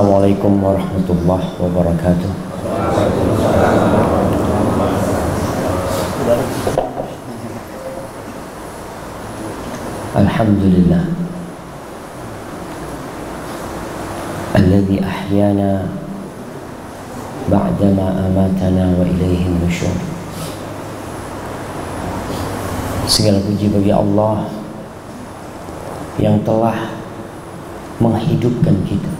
[0.00, 2.32] Assalamualaikum warahmatullahi wabarakatuh.
[10.16, 11.04] Alhamdulillah
[14.56, 15.70] الذي أحيانا
[17.52, 19.96] بعدما أماتنا وإليه النشور
[23.04, 24.48] Segala puji bagi Allah
[26.16, 26.96] yang telah
[28.00, 29.19] menghidupkan kita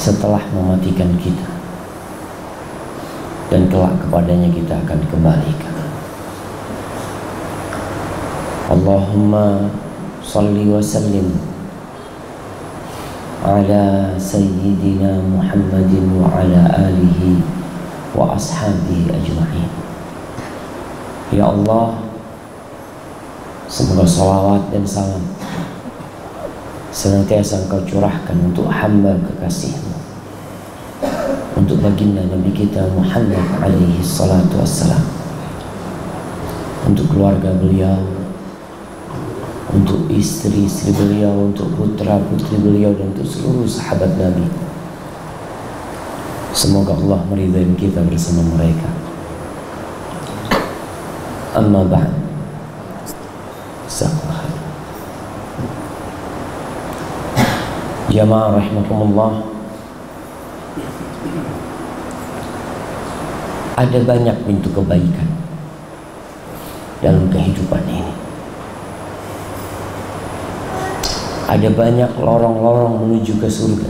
[0.00, 1.44] setelah mematikan kita
[3.52, 5.76] dan kelak kepadanya kita akan dikembalikan.
[8.72, 9.68] Allahumma
[10.24, 11.36] salli wa sallim
[13.44, 17.44] ala sayyidina Muhammadin wa ala alihi
[18.16, 19.68] wa ashabihi ajma'in.
[21.28, 22.00] Ya Allah,
[23.68, 25.28] semoga salawat dan salam
[26.90, 29.89] senantiasa engkau curahkan untuk hamba kekasihmu
[31.56, 35.02] untuk baginda Nabi kita Muhammad alaihi salatu wassalam.
[36.86, 38.20] Untuk keluarga beliau
[39.70, 44.46] untuk istri-istri beliau untuk putra-putri beliau dan untuk seluruh sahabat Nabi.
[46.50, 48.90] Semoga Allah meridai kita bersama mereka.
[51.54, 52.20] Amma ba'd.
[58.10, 59.49] Jamaah rahimakumullah
[63.80, 65.24] Ada banyak pintu kebaikan
[67.00, 68.12] Dalam kehidupan ini
[71.48, 73.88] Ada banyak lorong-lorong menuju ke surga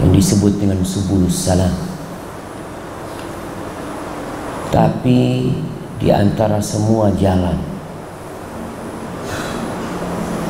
[0.00, 1.76] Yang disebut dengan subulus salam
[4.72, 5.52] Tapi
[6.00, 7.72] di antara semua jalan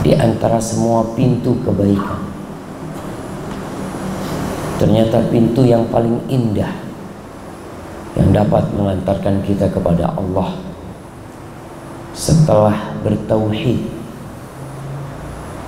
[0.02, 2.18] di antara semua pintu kebaikan.
[4.82, 6.91] Ternyata pintu yang paling indah
[8.32, 10.56] dapat mengantarkan kita kepada Allah
[12.16, 14.02] setelah bertauhid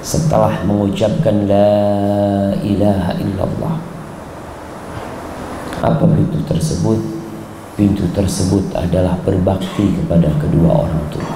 [0.04, 3.76] setelah mengucapkan la ilaha illallah.
[5.80, 7.00] Apa pintu tersebut?
[7.74, 11.32] Pintu tersebut adalah berbakti kepada kedua orang tua.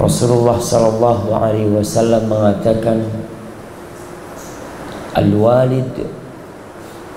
[0.00, 3.27] Rasulullah sallallahu alaihi wasallam mengatakan
[5.18, 5.90] al-walid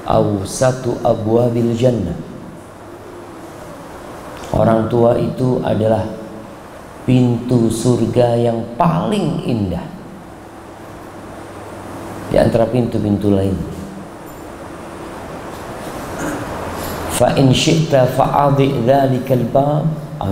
[0.09, 2.17] awsatu abwabil jannah.
[4.51, 6.03] Orang tua itu adalah
[7.07, 9.85] pintu surga yang paling indah.
[12.31, 13.56] Di antara pintu-pintu lain.
[17.16, 19.85] Fa in syi'ta fa'adhi dzalikal bab
[20.19, 20.31] aw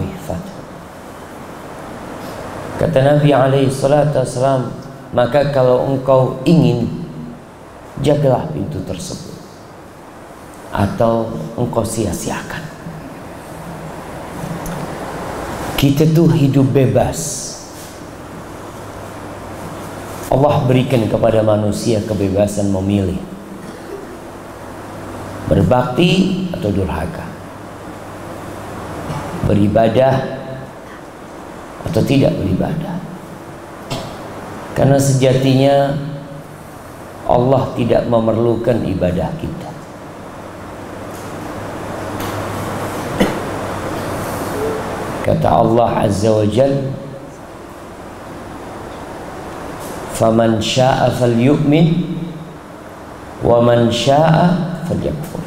[2.80, 4.72] Kata Nabi alaihi salatu wasalam,
[5.12, 6.99] maka kalau engkau ingin
[8.00, 9.36] jagalah pintu tersebut
[10.70, 12.64] atau engkau sia-siakan.
[15.80, 17.48] Kita tuh hidup bebas.
[20.30, 23.18] Allah berikan kepada manusia kebebasan memilih
[25.50, 27.26] berbakti atau durhaka,
[29.50, 30.22] beribadah
[31.90, 33.02] atau tidak beribadah.
[34.78, 35.98] Karena sejatinya
[37.30, 39.70] Allah tidak memerlukan ibadah kita.
[45.30, 46.90] Kata Allah Azza wa Jal
[50.18, 52.18] Faman sya'a falyu'min
[53.46, 55.46] Wa man sya'a falyakfur.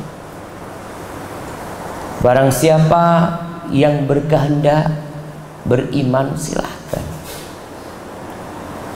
[2.23, 3.37] Barang siapa
[3.75, 4.87] yang berkehendak
[5.67, 7.05] beriman silahkan.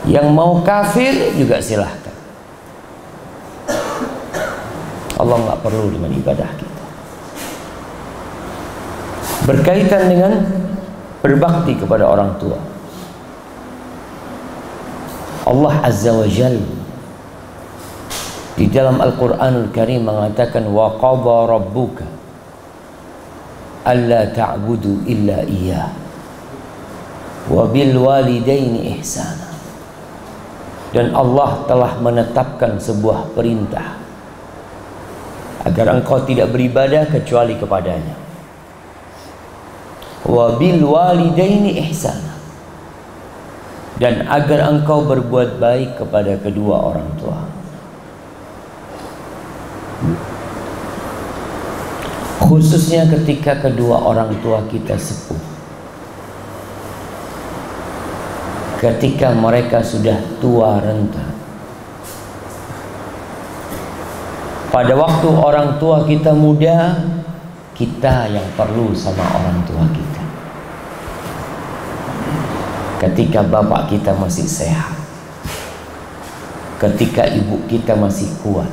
[0.07, 2.06] Yang mau kafir juga silahkan
[5.27, 6.83] Allah nggak perlu dengan ibadah kita
[9.47, 10.33] Berkaitan dengan
[11.23, 12.59] berbakti kepada orang tua.
[15.47, 16.59] Allah Azza wa Jal
[18.59, 22.07] di dalam Al-Qur'anul Karim mengatakan wa qada rabbuka
[23.87, 25.95] alla ta'budu illa iyyah
[27.47, 29.47] wa bil walidaini ihsana
[30.91, 34.06] dan Allah telah menetapkan sebuah perintah
[35.67, 38.15] agar engkau tidak beribadah kecuali kepadanya.
[40.23, 42.39] Wa bil walidaini ihsana
[43.99, 47.41] dan agar engkau berbuat baik kepada kedua orang tua.
[52.47, 55.43] Khususnya ketika kedua orang tua kita sepuh.
[58.77, 61.36] Ketika mereka sudah tua renta.
[64.77, 67.01] Pada waktu orang tua kita muda,
[67.73, 70.25] kita yang perlu sama orang tua kita.
[73.01, 74.93] Ketika bapak kita masih sehat,
[76.77, 78.69] ketika ibu kita masih kuat,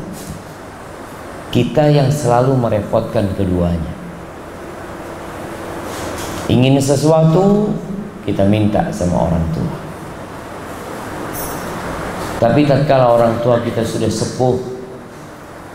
[1.55, 3.95] kita yang selalu merepotkan keduanya.
[6.51, 7.71] Ingin sesuatu,
[8.27, 9.75] kita minta sama orang tua.
[12.44, 14.73] Tapi tatkala orang tua kita sudah sepuh,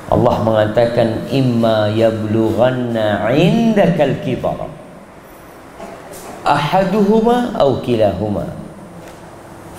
[0.09, 4.73] Allah mengatakan imma yablughanna indakal kibar
[6.49, 8.49] ahaduhuma aw kilahuma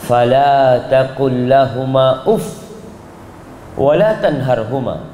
[0.06, 2.62] fala taqul lahumā uff
[3.74, 5.10] wa la tanharhuma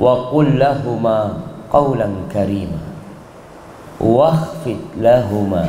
[0.00, 2.80] wa qul lahumā qawlan karīma
[4.00, 5.68] wakhfid lahumā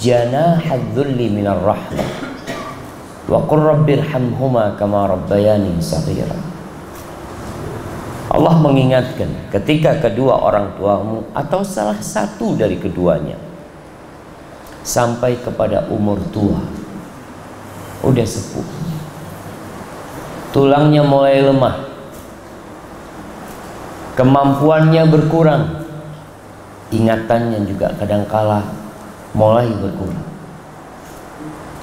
[0.00, 2.08] janāha dhulli minar rahmah
[3.28, 6.51] wa qur rabbirhamhuma kama rabbayani saghira
[8.32, 13.36] Allah mengingatkan ketika kedua orang tuamu atau salah satu dari keduanya
[14.80, 16.56] sampai kepada umur tua
[18.00, 18.64] udah sepuh.
[20.56, 21.92] Tulangnya mulai lemah.
[24.16, 25.64] Kemampuannya berkurang.
[26.92, 28.64] Ingatannya juga kadangkala
[29.36, 30.24] mulai berkurang.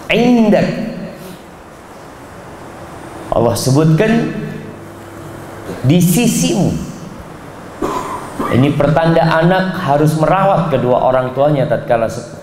[0.10, 0.66] Indak.
[3.30, 4.34] Allah sebutkan
[5.86, 6.69] di sisimu
[8.50, 12.39] ini pertanda anak harus merawat kedua orang tuanya tatkala sepuh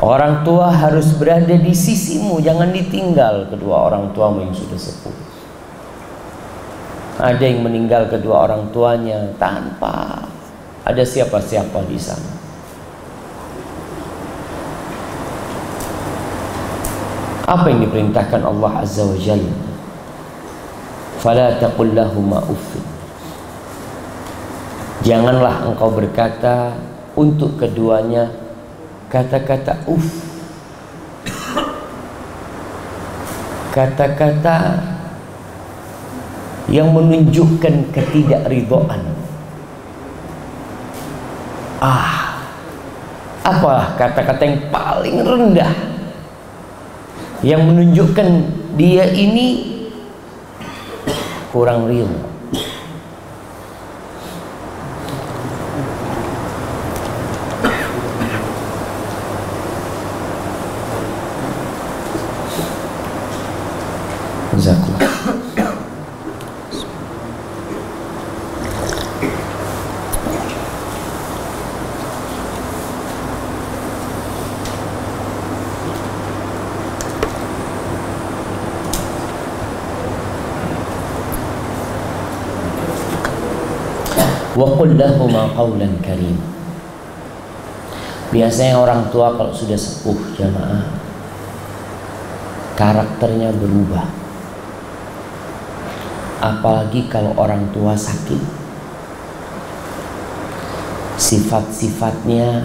[0.00, 5.12] Orang tua harus berada di sisimu, jangan ditinggal kedua orang tuamu yang sudah sepuh.
[7.20, 10.24] Ada yang meninggal kedua orang tuanya tanpa
[10.88, 12.32] ada siapa-siapa di sana.
[17.44, 19.69] Apa yang diperintahkan Allah Azza wa Jalla?
[21.20, 21.92] Fala taqul.
[25.00, 26.76] Janganlah engkau berkata
[27.16, 28.30] untuk keduanya
[29.10, 30.06] kata-kata uff
[33.74, 34.78] kata-kata
[36.70, 39.02] yang menunjukkan ketidakridhaan
[41.82, 42.38] ah
[43.42, 45.72] apalah kata-kata yang paling rendah
[47.42, 48.28] yang menunjukkan
[48.78, 49.79] dia ini
[51.50, 52.06] kurang ridho
[64.60, 65.10] Jazakallah.
[84.60, 84.92] Wa qul
[85.56, 86.36] qawlan karim.
[88.28, 90.84] Biasanya orang tua kalau sudah sepuh jamaah
[92.76, 94.04] karakternya berubah.
[96.44, 98.60] Apalagi kalau orang tua sakit.
[101.20, 102.64] Sifat-sifatnya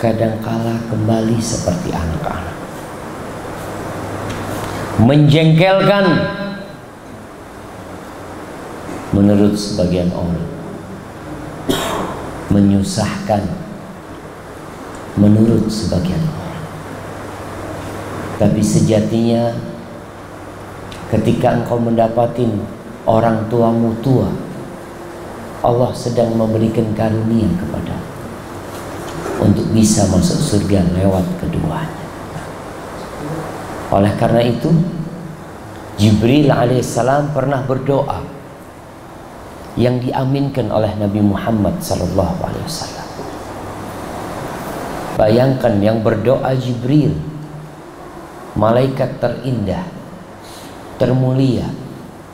[0.00, 2.56] kadangkala kembali seperti anak-anak.
[5.04, 6.06] Menjengkelkan
[9.18, 10.46] menurut sebagian orang.
[12.54, 13.42] Menyusahkan
[15.18, 16.64] menurut sebagian orang.
[18.38, 19.50] Tapi sejatinya
[21.10, 22.62] ketika engkau mendapatin
[23.10, 24.30] orang tuamu tua,
[25.66, 27.98] Allah sedang memberikan karunia kepada
[29.42, 32.06] untuk bisa masuk surga lewat keduanya.
[33.90, 34.70] Oleh karena itu,
[35.98, 38.37] Jibril alaihissalam pernah berdoa
[39.78, 43.06] yang diaminkan oleh Nabi Muhammad wasallam.
[45.14, 47.14] Bayangkan yang berdoa Jibril,
[48.58, 49.86] malaikat terindah,
[50.98, 51.70] termulia,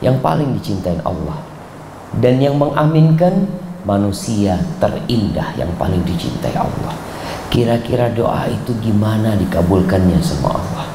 [0.01, 1.37] yang paling dicintai Allah.
[2.17, 3.45] Dan yang mengaminkan
[3.85, 6.93] manusia terindah yang paling dicintai Allah.
[7.53, 10.87] Kira-kira doa itu gimana dikabulkannya sama Allah?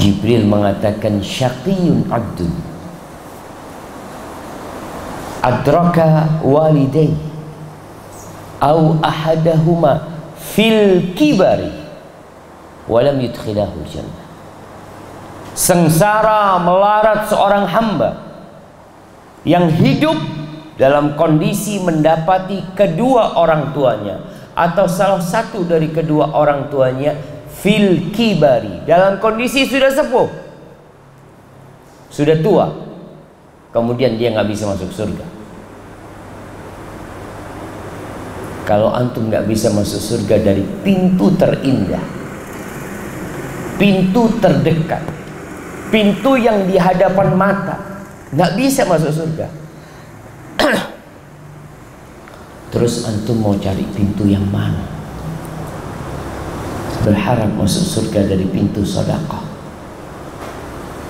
[0.00, 2.75] Jibril mengatakan syaqiyun abdun
[5.46, 7.14] adraka walidai
[8.58, 10.02] au ahadahuma
[10.34, 11.70] fil kibari
[12.90, 14.26] walam yudkhilahu jannah
[15.54, 18.10] sengsara melarat seorang hamba
[19.46, 20.18] yang hidup
[20.74, 24.26] dalam kondisi mendapati kedua orang tuanya
[24.58, 27.16] atau salah satu dari kedua orang tuanya
[27.48, 28.84] fil kibari.
[28.84, 30.28] Dalam kondisi sudah sepuh
[32.16, 32.66] sudah tua
[33.76, 35.35] kemudian dia nggak bisa masuk surga
[38.66, 42.02] kalau antum nggak bisa masuk surga dari pintu terindah
[43.78, 45.00] pintu terdekat
[45.94, 47.96] pintu yang di hadapan mata
[48.34, 49.46] nggak bisa masuk surga.
[52.74, 54.82] Terus antum mau cari pintu yang mana?
[57.06, 59.46] Berharap masuk surga dari pintu sodakoh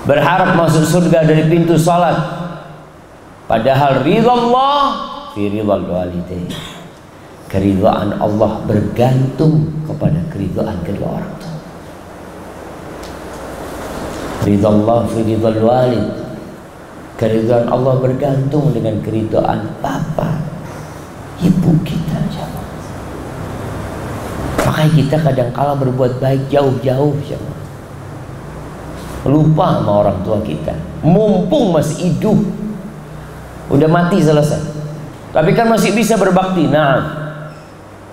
[0.04, 2.20] Berharap masuk surga dari pintu salat.
[3.48, 4.82] Padahal ridha Allah
[5.32, 6.52] Fi ridha walidain
[7.46, 11.54] Keridhaan Allah bergantung kepada keridhaan kedua orang tua
[14.46, 16.06] Ridha Allah fi walid
[17.16, 20.46] Keridhaan Allah bergantung dengan keridhaan Bapak
[21.40, 22.68] ibu kita jamaah.
[24.68, 27.64] Makanya kita kadang kala berbuat baik jauh-jauh jamaah.
[29.26, 30.76] Lupa sama orang tua kita.
[31.02, 32.38] Mumpung masih hidup.
[33.72, 34.62] Udah mati selesai.
[35.34, 36.70] Tapi kan masih bisa berbakti.
[36.70, 37.25] Nah,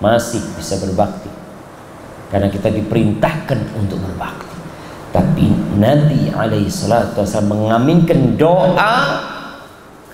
[0.04, 1.32] masih bisa berbakti.
[2.28, 4.52] Karena kita diperintahkan untuk berbakti.
[5.16, 5.48] Tapi
[5.80, 8.96] Nabi alaihi salatu mengaminkan doa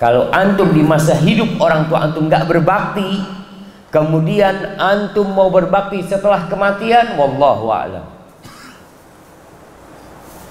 [0.01, 3.21] kalau antum di masa hidup orang tua antum nggak berbakti,
[3.93, 8.09] kemudian antum mau berbakti setelah kematian, wallahu a'lam.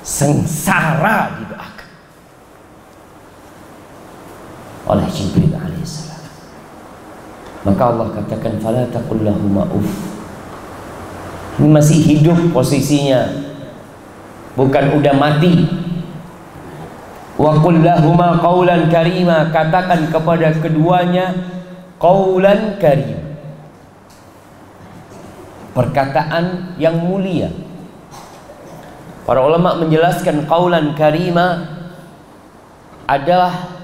[0.07, 1.91] Sengsara didoakan
[4.87, 6.10] oleh Jibril alaihissalam.
[7.61, 9.91] Maka Allah katakan fala taqul uff.
[11.61, 13.49] Ini masih hidup posisinya.
[14.57, 15.69] Bukan udah mati,
[17.41, 21.33] wa qul lahuma qawlan karima katakan kepada keduanya
[21.97, 23.17] qawlan karim
[25.73, 27.49] perkataan yang mulia
[29.25, 31.65] para ulama menjelaskan qawlan karima
[33.09, 33.80] adalah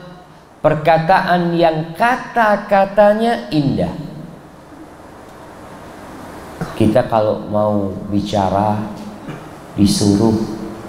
[0.67, 3.95] perkataan yang kata-katanya indah.
[6.75, 8.83] Kita kalau mau bicara
[9.79, 10.35] disuruh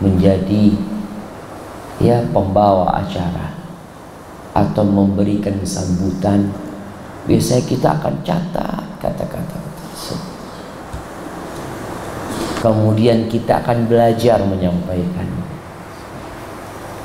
[0.02, 0.74] menjadi
[2.02, 3.54] ya pembawa acara
[4.58, 6.50] atau memberikan sambutan
[7.30, 10.34] biasanya kita akan catat kata-kata tersebut.
[12.66, 15.30] Kemudian kita akan belajar menyampaikan.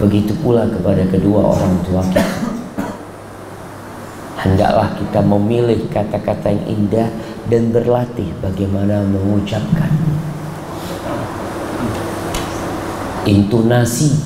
[0.00, 2.41] Begitu pula kepada kedua orang tua kita
[4.42, 7.08] hendaklah kita memilih kata-kata yang indah
[7.46, 9.90] dan berlatih bagaimana mengucapkan
[13.26, 14.18] intonasi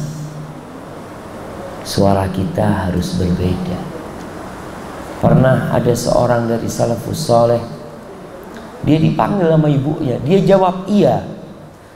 [1.86, 3.78] suara kita harus berbeda.
[5.22, 7.62] Pernah ada seorang dari salafus soleh,
[8.84, 11.24] dia dipanggil sama ibunya, dia jawab iya,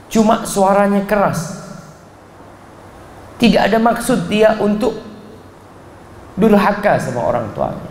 [0.09, 1.61] cuma suaranya keras.
[3.37, 4.93] Tidak ada maksud dia untuk
[6.37, 7.90] durhaka sama orang tuanya.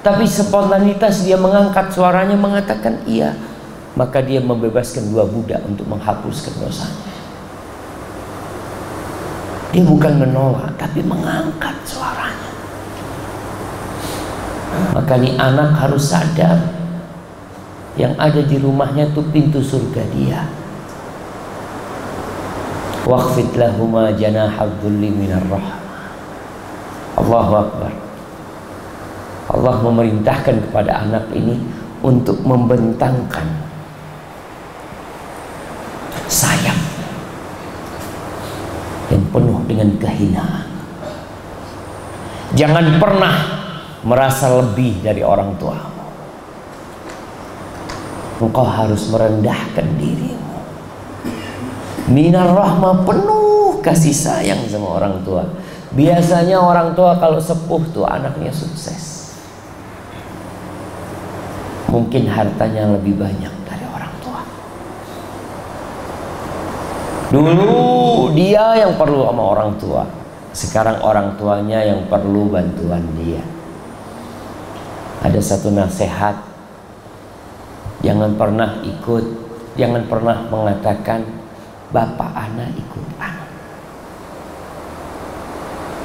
[0.00, 3.34] Tapi spontanitas dia mengangkat suaranya mengatakan iya,
[3.96, 7.14] maka dia membebaskan dua budak untuk menghapuskan dosanya.
[9.74, 12.50] Dia bukan menolak, tapi mengangkat suaranya.
[14.92, 16.60] Maka nih anak harus sadar
[17.96, 20.40] yang ada di rumahnya itu pintu surga dia.
[23.08, 25.80] Waqfit lahuma janahadzulli minar rahmah.
[27.16, 28.05] Allahu Akbar.
[29.46, 31.54] Allah memerintahkan kepada anak ini
[32.02, 33.46] untuk membentangkan
[36.26, 36.80] sayang
[39.14, 40.66] yang penuh dengan kehinaan.
[42.58, 43.34] Jangan pernah
[44.06, 45.78] merasa lebih dari orang tua.
[48.36, 50.58] Engkau harus merendahkan dirimu.
[52.06, 55.42] Minar rahmah penuh kasih sayang sama orang tua.
[55.94, 59.25] Biasanya orang tua kalau sepuh tuh anaknya sukses.
[61.90, 63.56] Mungkin hartanya lebih banyak
[67.26, 70.06] Dulu dia yang perlu sama orang tua.
[70.54, 73.42] Sekarang orang tuanya yang perlu bantuan dia.
[75.26, 76.38] Ada satu nasihat.
[78.00, 79.24] Jangan pernah ikut,
[79.74, 81.26] jangan pernah mengatakan
[81.90, 83.50] bapak anak ikut anak.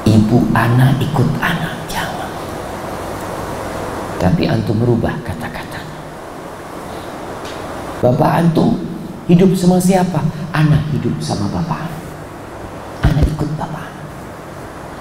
[0.09, 2.31] Ibu anak ikut anak, jangan.
[4.17, 5.70] Tapi antum merubah kata-kata.
[8.01, 8.81] Bapak antum
[9.29, 10.19] hidup sama siapa?
[10.51, 11.87] anak hidup sama bapak
[13.07, 13.87] anak ikut bapak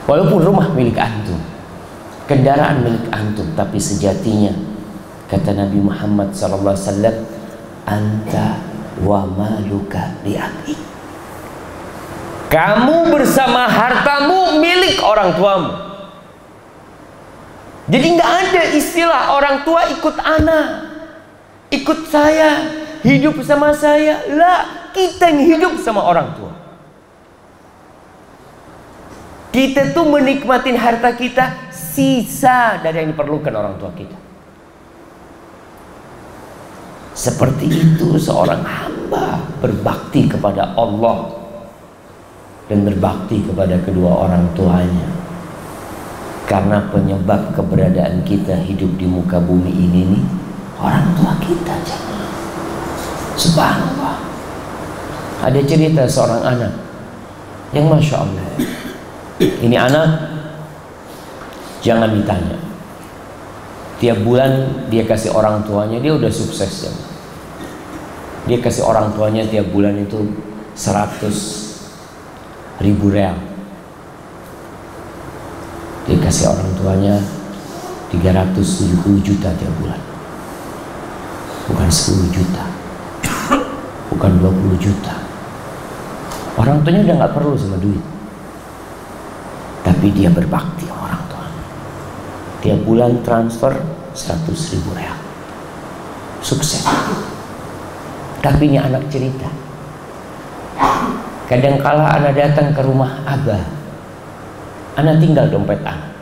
[0.07, 1.39] walaupun rumah milik antum
[2.31, 4.55] kendaraan milik antum tapi sejatinya
[5.31, 6.75] Kata Nabi Muhammad sallallahu
[7.87, 8.59] "Anta
[8.99, 10.35] wa maluka li
[12.51, 15.71] Kamu bersama hartamu milik orang tuamu.
[17.95, 20.67] Jadi nggak ada istilah orang tua ikut anak,
[21.71, 24.25] ikut saya, hidup sama saya.
[24.35, 26.53] Lah, kita yang hidup sama orang tua.
[29.51, 34.15] Kita tuh menikmatin harta kita sisa dari yang diperlukan orang tua kita.
[37.11, 41.35] Seperti itu seorang hamba berbakti kepada Allah
[42.71, 45.11] dan berbakti kepada kedua orang tuanya.
[46.47, 50.25] Karena penyebab keberadaan kita hidup di muka bumi ini nih
[50.79, 52.30] orang tua kita jangan.
[53.41, 54.21] Subhanallah.
[55.41, 56.73] Ada cerita seorang anak
[57.73, 58.45] yang masya Allah.
[59.41, 60.09] Ini anak
[61.81, 62.61] jangan ditanya.
[63.97, 66.93] Tiap bulan dia kasih orang tuanya dia udah sukses ya.
[68.45, 70.21] Dia kasih orang tuanya tiap bulan itu
[70.77, 71.61] 100
[72.81, 73.37] ribu real
[76.09, 77.15] dia kasih orang tuanya
[78.11, 80.01] 370 juta tiap bulan
[81.69, 82.65] bukan 10 juta
[84.11, 85.15] bukan 20 juta.
[86.59, 88.03] Orang tuanya udah nggak perlu sama duit.
[89.81, 91.47] Tapi dia berbakti orang tua.
[92.61, 93.73] Tiap bulan transfer
[94.13, 95.17] 100 ribu real.
[96.45, 96.85] Sukses.
[98.45, 99.49] Tapi ini anak cerita.
[101.49, 103.81] Kadangkala anak datang ke rumah abah
[105.01, 106.13] anak tinggal dompet anak.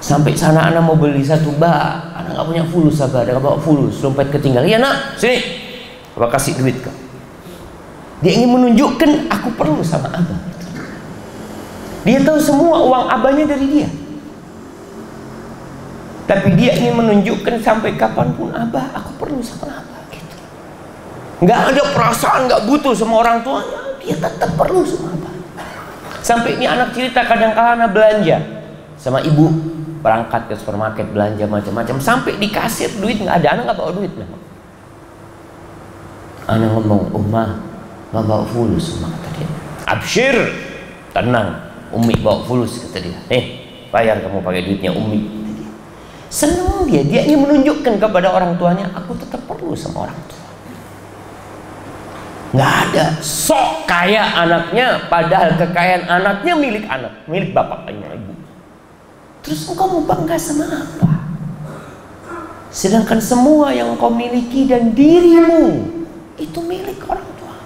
[0.00, 4.00] Sampai sana anak mau beli satu bak anak nggak punya fulus sabar ada bawa fulus
[4.00, 4.66] dompet ketinggalan.
[4.66, 5.59] Iya nak sini
[6.16, 6.94] apa kasih duit kau?
[8.20, 10.50] Dia ingin menunjukkan aku perlu sama abah
[12.00, 13.88] dia tahu semua uang abahnya dari dia.
[16.24, 20.36] Tapi dia ingin menunjukkan sampai kapan pun abah aku perlu sama abah gitu.
[21.44, 25.34] Nggak ada perasaan nggak butuh sama orang tuanya dia tetap perlu sama abah.
[26.24, 28.38] Sampai ini anak cerita kadang-kala anak belanja
[28.96, 29.50] sama ibu
[30.00, 32.00] berangkat ke supermarket belanja macam-macam.
[32.00, 34.28] Sampai di kasir duit nggak ada anak nggak bawa duit lah.
[36.50, 37.62] Anak ngomong, Umma,
[38.10, 39.48] nggak bawa fulus, Umma kata dia.
[39.86, 40.36] Abshir,
[41.14, 43.18] tenang, Umi bawa fulus kata dia.
[43.30, 43.44] Eh,
[43.94, 45.30] bayar kamu pakai duitnya Umi.
[46.26, 50.50] Senang dia, dia ingin menunjukkan kepada orang tuanya, aku tetap perlu sama orang tua
[52.50, 58.34] nggak ada sok kaya anaknya padahal kekayaan anaknya milik anak milik bapaknya ibu
[59.46, 61.30] terus engkau mau bangga sama apa
[62.74, 65.99] sedangkan semua yang kau miliki dan dirimu
[66.40, 67.56] itu milik orang tua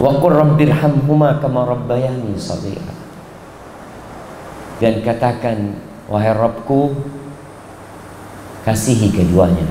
[0.00, 2.96] wa qur rabbirhamhuma kama rabbayani shaghira
[4.80, 5.76] dan katakan
[6.08, 6.96] wahai Rabbku
[8.64, 9.64] kasihi keduanya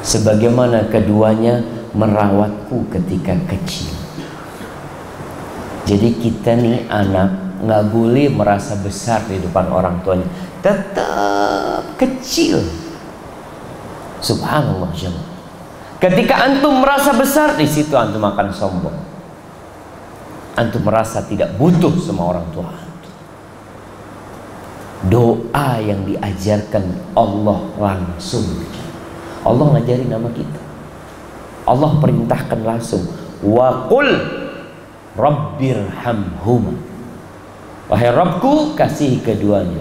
[0.00, 1.60] sebagaimana keduanya
[1.92, 3.92] merawatku ketika kecil.
[5.88, 10.28] Jadi kita nih anak nggak boleh merasa besar di depan orang tuanya,
[10.62, 12.62] tetap kecil.
[14.20, 15.28] Subhanallah jemaah.
[16.00, 18.98] Ketika antum merasa besar di situ antum akan sombong.
[20.56, 23.12] Antum merasa tidak butuh sama orang tua antum.
[25.08, 28.44] Doa yang diajarkan Allah langsung
[29.40, 30.60] Allah ngajari nama kita
[31.64, 33.08] Allah perintahkan langsung
[33.40, 34.08] wa qul
[35.16, 36.76] rabbirhamhuma
[37.88, 39.80] wahai Rabbku kasih keduanya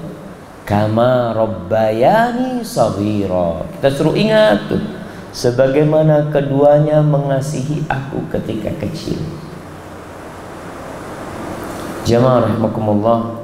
[0.69, 3.65] kama rabbayani saghira.
[3.73, 4.77] Kita suruh ingat tuh
[5.33, 9.17] sebagaimana keduanya mengasihi aku ketika kecil.
[12.05, 13.41] Jamaah rahimakumullah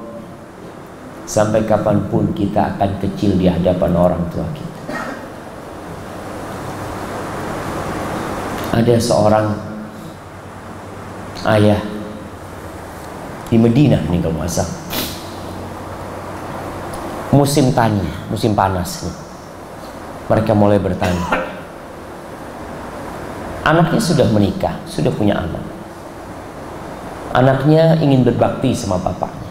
[1.25, 4.97] sampai kapan pun kita akan kecil di hadapan orang tua kita.
[8.77, 9.47] Ada seorang
[11.57, 11.81] ayah
[13.49, 14.85] di Medina nih kalau masa
[17.33, 19.15] musim tani musim panas nih
[20.29, 21.25] mereka mulai bertani
[23.65, 25.63] anaknya sudah menikah sudah punya anak
[27.33, 29.49] anaknya ingin berbakti sama bapaknya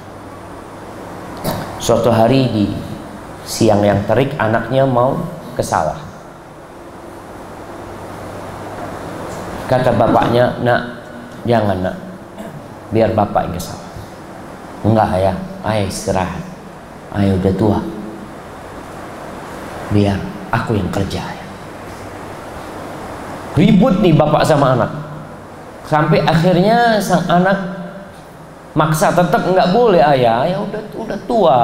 [1.83, 2.67] suatu hari di
[3.49, 5.19] siang yang terik anaknya mau
[5.55, 6.15] ke sawah
[9.65, 10.81] Kata bapaknya, nak,
[11.49, 11.97] jangan nak.
[12.93, 13.81] Biar bapak yang kesal.
[14.85, 16.44] Enggak ayah, ayah istirahat.
[17.15, 17.79] Ayah udah tua.
[19.95, 20.19] Biar
[20.51, 21.23] aku yang kerja.
[23.55, 24.91] Ribut nih bapak sama anak.
[25.87, 27.59] Sampai akhirnya sang anak
[28.75, 31.61] maksa tetap nggak boleh ayah, ayah udah udah tua.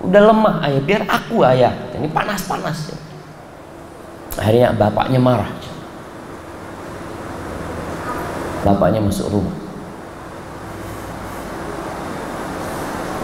[0.00, 2.96] udah lemah ayah biar aku ayah ini panas-panas
[4.40, 5.52] akhirnya bapaknya marah
[8.64, 9.56] bapaknya masuk rumah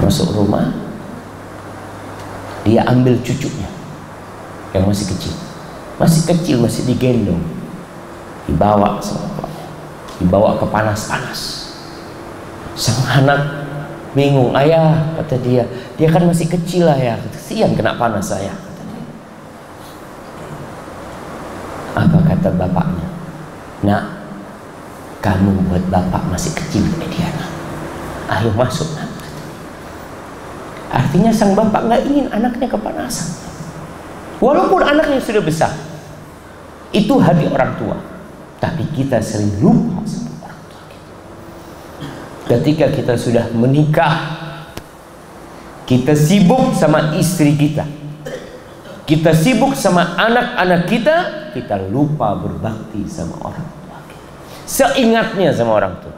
[0.04, 0.68] masuk rumah
[2.66, 3.70] dia ambil cucunya
[4.74, 5.34] yang masih kecil.
[5.96, 7.40] Masih kecil masih digendong.
[8.50, 9.46] Dibawa sama
[10.18, 11.70] dibawa ke panas-panas.
[12.74, 13.40] Sang anak
[14.12, 17.16] bingung ayah kata dia dia kan masih kecil ayah.
[17.30, 18.84] Kesian kena panas saya kata
[21.96, 23.08] apa kata bapaknya?
[23.86, 24.02] Nak
[25.24, 27.30] kamu buat bapak masih kecil kayak dia
[28.30, 29.05] ayo masuk nak
[30.96, 33.36] artinya sang bapak nggak ingin anaknya kepanasan.
[34.40, 35.72] Walaupun anaknya sudah besar
[36.96, 37.96] itu hati orang tua.
[38.56, 41.12] Tapi kita sering lupa sama orang tua kita.
[42.48, 44.14] Ketika kita sudah menikah
[45.84, 47.84] kita sibuk sama istri kita.
[49.06, 51.16] Kita sibuk sama anak-anak kita
[51.54, 54.24] kita lupa berbakti sama orang tua kita.
[54.64, 56.16] Seingatnya sama orang tua.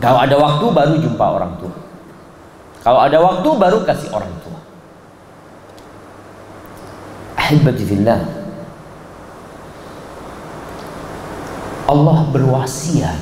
[0.00, 1.79] Kalau ada waktu baru jumpa orang tua
[2.80, 4.60] kalau ada waktu baru kasih orang tua.
[7.36, 8.20] Ahibati fillah.
[11.90, 13.18] Allah berwasiat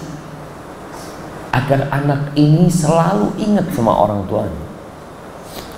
[1.56, 4.64] agar anak ini selalu ingat sama orang tuanya.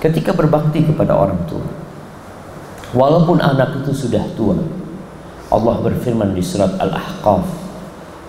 [0.03, 1.63] Ketika berbakti kepada orang tua.
[2.91, 4.59] Walaupun anak itu sudah tua
[5.51, 7.43] Allah berfirman di surat Al-Ahqaf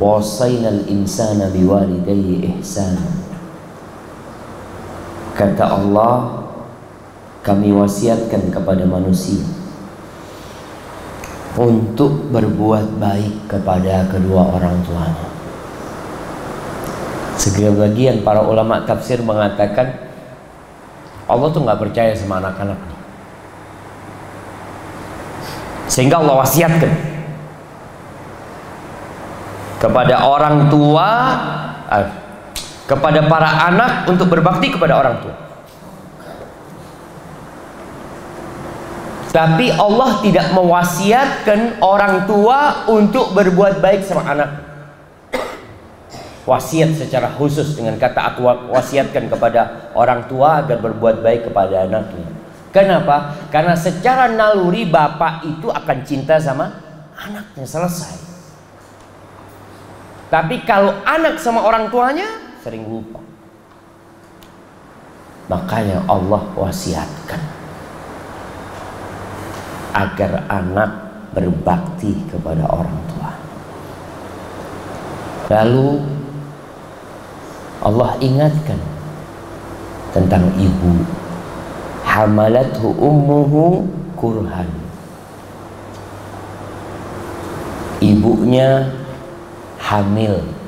[0.03, 3.32] wasainal insana biwalidayhi ihsana
[5.33, 6.45] kata Allah
[7.43, 9.43] kami wasiatkan kepada manusia
[11.59, 15.29] untuk berbuat baik kepada kedua orang tuanya.
[17.37, 19.91] Sebagian para ulama tafsir mengatakan
[21.27, 22.99] Allah tuh nggak percaya sama anak-anaknya.
[25.91, 26.93] Sehingga Allah wasiatkan
[29.83, 31.09] kepada orang tua,
[31.91, 32.07] eh,
[32.93, 35.37] kepada para anak untuk berbakti kepada orang tua.
[39.33, 44.51] Tapi Allah tidak mewasiatkan orang tua untuk berbuat baik sama anak.
[46.45, 52.29] Wasiat secara khusus dengan kata aku wasiatkan kepada orang tua agar berbuat baik kepada anaknya.
[52.77, 53.41] Kenapa?
[53.49, 56.69] Karena secara naluri bapak itu akan cinta sama
[57.17, 58.21] anaknya selesai.
[60.29, 63.19] Tapi kalau anak sama orang tuanya sering lupa.
[65.51, 67.43] Makanya Allah wasiatkan
[69.93, 70.91] agar anak
[71.35, 73.31] berbakti kepada orang tua.
[75.51, 75.91] Lalu
[77.83, 78.79] Allah ingatkan
[80.15, 81.03] tentang ibu.
[82.07, 84.71] Hamalathu ummuhu kurhan.
[87.99, 88.87] Ibunya
[89.83, 90.62] hamil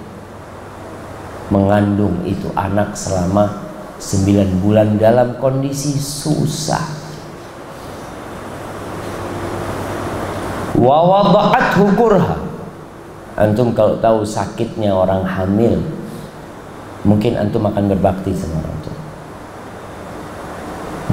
[1.55, 3.63] mengandung itu anak selama
[4.03, 6.83] 9 bulan dalam kondisi susah.
[10.75, 12.43] Wa wada'athu kurha.
[13.39, 15.79] Antum kalau tahu sakitnya orang hamil
[17.07, 18.99] mungkin antum akan berbakti sama orang tua.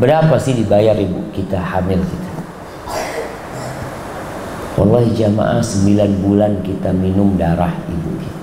[0.01, 2.32] Berapa sih dibayar ibu kita hamil kita?
[4.82, 8.40] Wallahi jamaah 9 bulan kita minum darah ibu kita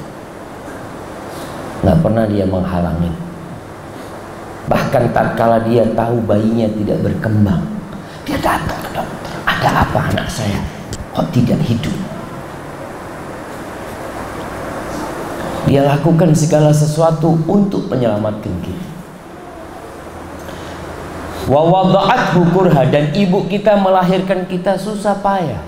[1.82, 3.12] nggak pernah dia menghalangi.
[4.68, 7.64] Bahkan tak kala dia tahu bayinya tidak berkembang
[8.28, 9.32] dia datang ke dokter.
[9.48, 10.60] Ada apa anak saya?
[11.16, 11.96] Kok tidak hidup?
[15.64, 18.86] Dia lakukan segala sesuatu untuk menyelamatkan kita
[21.48, 25.64] wa wada'athu kurha dan ibu kita melahirkan kita susah payah.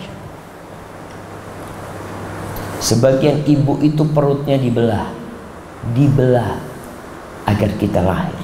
[2.80, 5.19] Sebagian ibu itu perutnya dibelah
[5.96, 6.60] dibelah
[7.48, 8.36] agar kita lahir.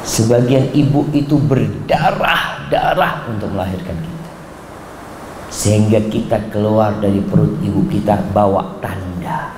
[0.00, 4.30] Sebagian ibu itu berdarah-darah untuk melahirkan kita.
[5.52, 9.54] Sehingga kita keluar dari perut ibu kita bawa tanda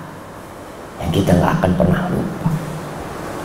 [0.99, 2.51] yang kita nggak akan pernah lupa.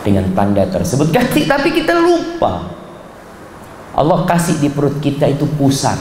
[0.02, 1.14] Dengan tanda tersebut.
[1.48, 2.66] Tapi kita lupa.
[3.98, 5.98] Allah kasih di perut kita itu pusar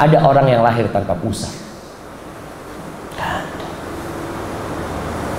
[0.00, 1.52] ada orang yang lahir tanpa pusar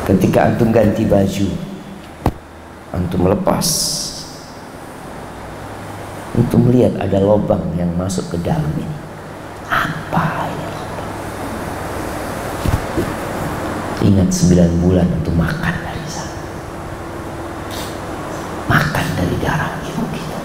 [0.09, 1.47] ketika antum ganti baju
[2.95, 3.67] antum lepas
[6.33, 8.97] antum melihat ada lubang yang masuk ke dalam ini
[9.69, 10.71] apa ya
[14.01, 16.41] Ingat sembilan bulan untuk makan dari sana.
[18.65, 19.05] Makan
[19.45, 20.39] darah ibu kita.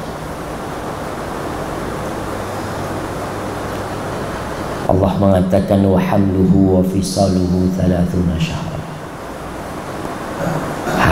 [4.92, 8.75] Allah mengatakan wa hamluhu wa fisaluhu 30 syahr.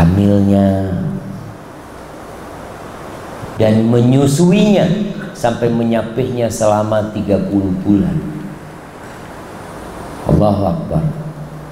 [0.04, 0.92] Hamilnya
[3.56, 4.84] dan menyusuinya
[5.32, 7.48] sampai menyapihnya selama 30
[7.80, 8.16] bulan.
[10.28, 11.04] Allahu Akbar.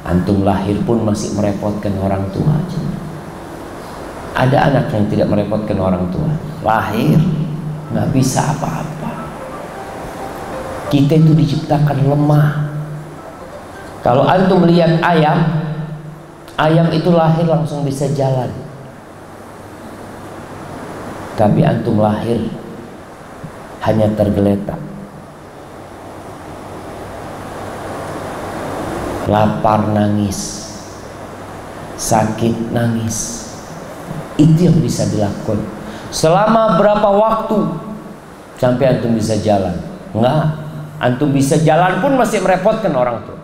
[0.02, 2.56] Antum lahir pun masih merepotkan orang tua.
[4.32, 6.32] Ada anak yang tidak merepotkan orang tua.
[6.64, 7.20] Lahir
[7.92, 9.28] nggak bisa apa-apa.
[10.88, 12.48] Kita itu diciptakan lemah.
[14.00, 15.61] Kalau antum melihat ayam,
[16.62, 18.46] ayam itu lahir langsung bisa jalan.
[21.34, 22.38] Tapi antum lahir
[23.82, 24.78] hanya tergeletak.
[29.26, 30.70] Lapar nangis,
[31.98, 33.48] sakit nangis.
[34.38, 35.62] Itu yang bisa dilakukan.
[36.12, 37.58] Selama berapa waktu
[38.60, 39.74] sampai antum bisa jalan?
[40.14, 40.62] Enggak.
[41.02, 43.41] Antum bisa jalan pun masih merepotkan orang tua.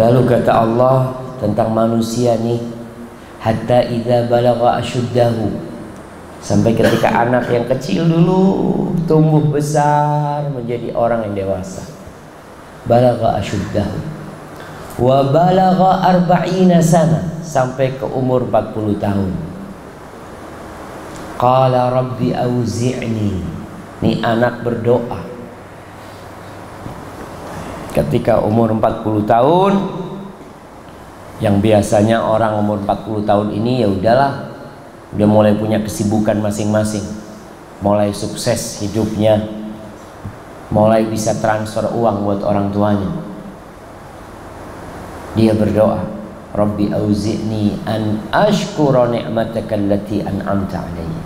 [0.00, 2.56] Lalu kata Allah tentang manusia nih,
[3.36, 5.68] hatta idza balagha ashuddahu.
[6.40, 8.40] Sampai ketika anak yang kecil dulu
[9.04, 11.84] tumbuh besar menjadi orang yang dewasa.
[12.88, 14.00] Balagha ashuddahu.
[15.04, 19.32] Wa balagha arba'ina sana sampai ke umur 40 tahun.
[21.36, 23.60] Qala rabbi auzi'ni.
[24.00, 25.29] Ini anak berdoa.
[28.00, 29.72] Ketika umur 40 tahun
[31.44, 34.32] yang biasanya orang umur 40 tahun ini ya udahlah
[35.12, 37.04] udah mulai punya kesibukan masing-masing
[37.84, 39.40] mulai sukses hidupnya
[40.72, 43.10] mulai bisa transfer uang buat orang tuanya.
[45.36, 46.00] Dia berdoa
[46.50, 51.22] Rabbi auzi'ni an ashkura ni'mataka allati an'amta alayya.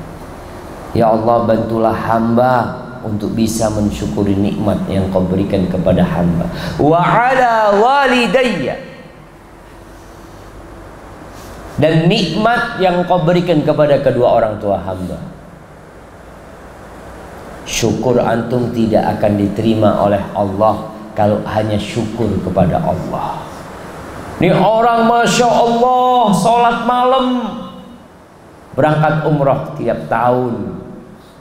[0.92, 6.48] Ya Allah bantulah hamba untuk bisa mensyukuri nikmat yang kau berikan kepada hamba.
[6.80, 8.80] Wa ala walidayya.
[11.76, 15.20] Dan nikmat yang kau berikan kepada kedua orang tua hamba.
[17.68, 23.40] Syukur antum tidak akan diterima oleh Allah kalau hanya syukur kepada Allah.
[24.42, 27.26] Ini orang Masya Allah sholat malam
[28.74, 30.83] berangkat umroh tiap tahun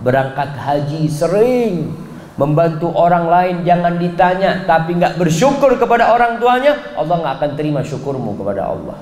[0.02, 1.94] berangkat haji sering.
[2.34, 7.86] Membantu orang lain jangan ditanya tapi nggak bersyukur kepada orang tuanya Allah nggak akan terima
[7.86, 8.98] syukurmu kepada Allah.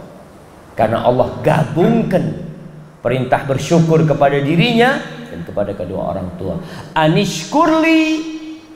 [0.76, 2.44] Karena Allah gabungkan
[3.00, 5.00] perintah bersyukur kepada dirinya
[5.32, 6.60] dan kepada kedua orang tua.
[6.92, 8.04] Anishkurli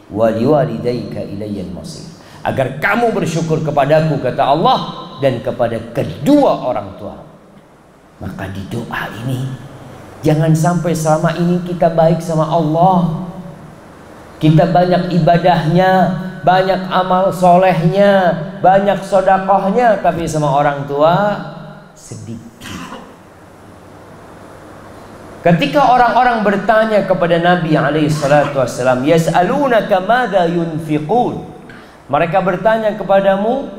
[0.08, 4.80] ilayyal masir agar kamu bersyukur kepadaku kata Allah
[5.20, 7.18] dan kepada kedua orang tua.
[8.24, 9.75] Maka di doa ini
[10.26, 13.30] jangan sampai selama ini kita baik sama Allah
[14.42, 15.92] kita banyak ibadahnya
[16.42, 18.34] banyak amal solehnya
[18.66, 21.38] banyak sodakohnya tapi sama orang tua
[21.94, 22.46] sedikit.
[25.46, 31.54] Ketika orang-orang bertanya kepada Nabi alaihi salatu wasallam, "Yas'alunaka madza yunfiqun?"
[32.10, 33.70] Mereka bertanya kepadamu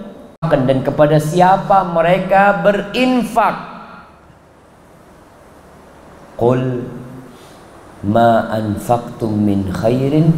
[0.46, 3.75] dan kepada siapa mereka berinfak.
[6.36, 6.84] Qul
[8.04, 10.28] ma anfaqtum min khairin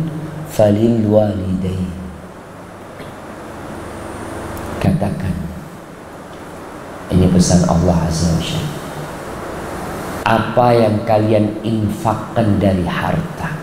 [0.46, 1.90] falil walidain.
[4.78, 5.34] Katakan
[7.10, 8.62] ini pesan Allah Azza wa.
[10.28, 13.58] Apa yang kalian infakkan dari harta,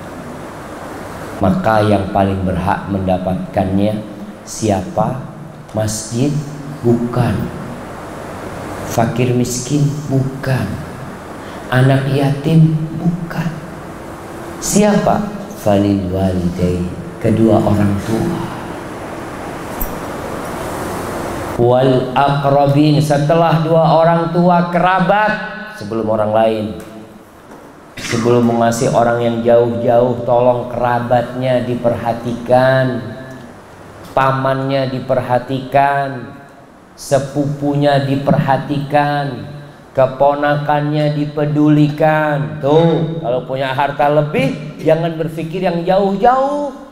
[1.39, 4.01] maka yang paling berhak mendapatkannya
[4.43, 5.23] siapa?
[5.71, 6.35] Masjid?
[6.83, 7.35] Bukan.
[8.91, 9.85] Fakir miskin?
[10.11, 10.84] Bukan.
[11.69, 12.77] Anak yatim?
[12.99, 13.49] Bukan.
[14.61, 15.33] Siapa?
[15.61, 16.85] Falil walidai,
[17.21, 18.55] kedua orang tua
[21.55, 25.31] wal akrabin setelah dua orang tua kerabat
[25.79, 26.65] sebelum orang lain
[27.95, 33.15] sebelum mengasih orang yang jauh-jauh tolong kerabatnya diperhatikan
[34.11, 36.35] pamannya diperhatikan
[36.99, 39.54] sepupunya diperhatikan
[39.95, 46.85] keponakannya dipedulikan tuh kalau punya harta lebih jangan berpikir yang jauh-jauh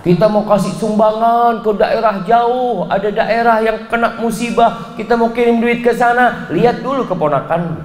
[0.00, 5.60] kita mau kasih sumbangan ke daerah jauh, ada daerah yang kena musibah, kita mau kirim
[5.60, 7.84] duit ke sana, lihat dulu keponakan.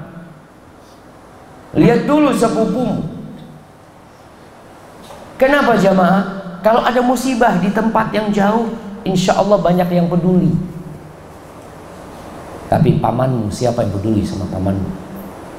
[1.76, 3.04] Lihat dulu sepupumu.
[5.36, 6.24] Kenapa jamaah?
[6.64, 8.72] Kalau ada musibah di tempat yang jauh,
[9.04, 10.56] insya Allah banyak yang peduli.
[12.76, 14.92] Tapi pamanmu, siapa yang peduli sama pamanmu?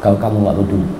[0.04, 0.90] Kalau kamu nggak peduli.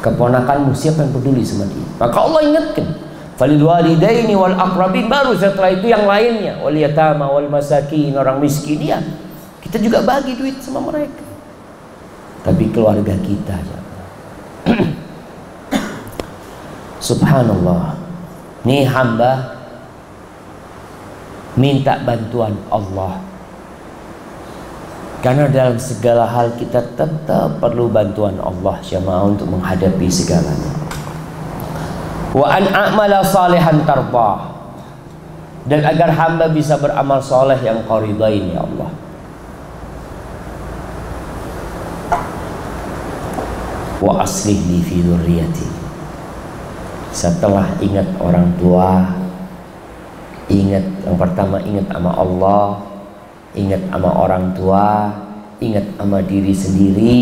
[0.00, 1.84] Keponakanmu, siapa yang peduli sama dia?
[2.00, 2.88] Maka Allah ingatkan.
[3.36, 8.82] Falil walidaini wal akrabin baru setelah itu yang lainnya wal yatama wal masakin orang miskin
[8.82, 8.98] ya
[9.62, 11.22] kita juga bagi duit sama mereka
[12.42, 13.80] tapi keluarga kita ya.
[17.08, 17.94] Subhanallah
[18.66, 19.54] Nih hamba
[21.54, 23.27] Minta bantuan Allah
[25.18, 30.72] Karena dalam segala hal kita tetap perlu bantuan Allah Syamah untuk menghadapi segalanya.
[32.30, 34.52] Wa an a'mala salihan tarbah
[35.64, 38.90] Dan agar hamba bisa beramal soleh yang kau ridain ya Allah.
[43.98, 45.88] Wa aslih li fi dhurriyati
[47.18, 49.10] setelah ingat orang tua
[50.46, 52.87] ingat yang pertama ingat sama Allah
[53.56, 55.12] ingat sama orang tua
[55.58, 57.16] ingat sama diri sendiri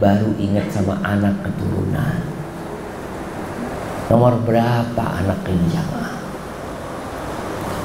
[0.00, 2.20] baru ingat sama anak keturunan.
[4.06, 6.16] Nomor berapa anak ini jamaah?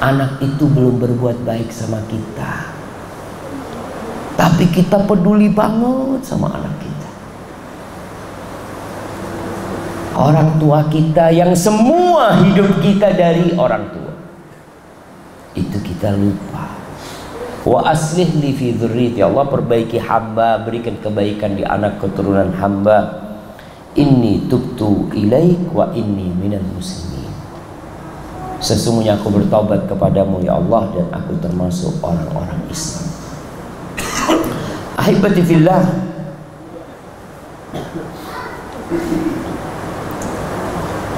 [0.02, 2.72] Anak itu belum berbuat baik sama kita.
[4.38, 7.10] Tapi kita peduli banget sama anak kita.
[10.12, 14.12] Orang tua kita yang semua hidup kita dari orang tua.
[15.52, 16.71] Itu kita lupa
[17.62, 23.22] wa aslih li fi dzurriyyati Allah perbaiki hamba berikan kebaikan di anak keturunan hamba.
[23.92, 27.28] Inni tubtu ilaik wa inni minal muslimin.
[28.62, 33.04] Sesungguhnya aku bertobat kepadamu ya Allah dan aku termasuk orang-orang Islam.
[34.96, 35.82] Ahibati fillah.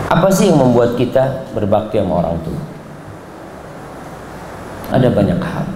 [0.08, 2.62] Apa sih yang membuat kita berbakti sama orang tua?
[4.94, 5.73] Ada banyak hal.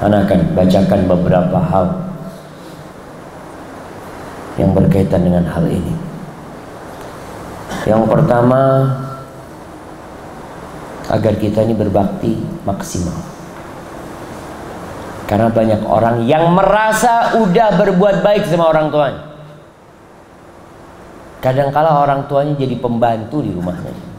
[0.00, 1.86] Anak akan bacakan beberapa hal
[4.56, 5.92] yang berkaitan dengan hal ini.
[7.84, 8.60] Yang pertama,
[11.08, 13.16] agar kita ini berbakti maksimal.
[15.28, 19.22] Karena banyak orang yang merasa udah berbuat baik sama orang tuanya.
[21.40, 24.09] Kadangkala orang tuanya jadi pembantu di rumahnya.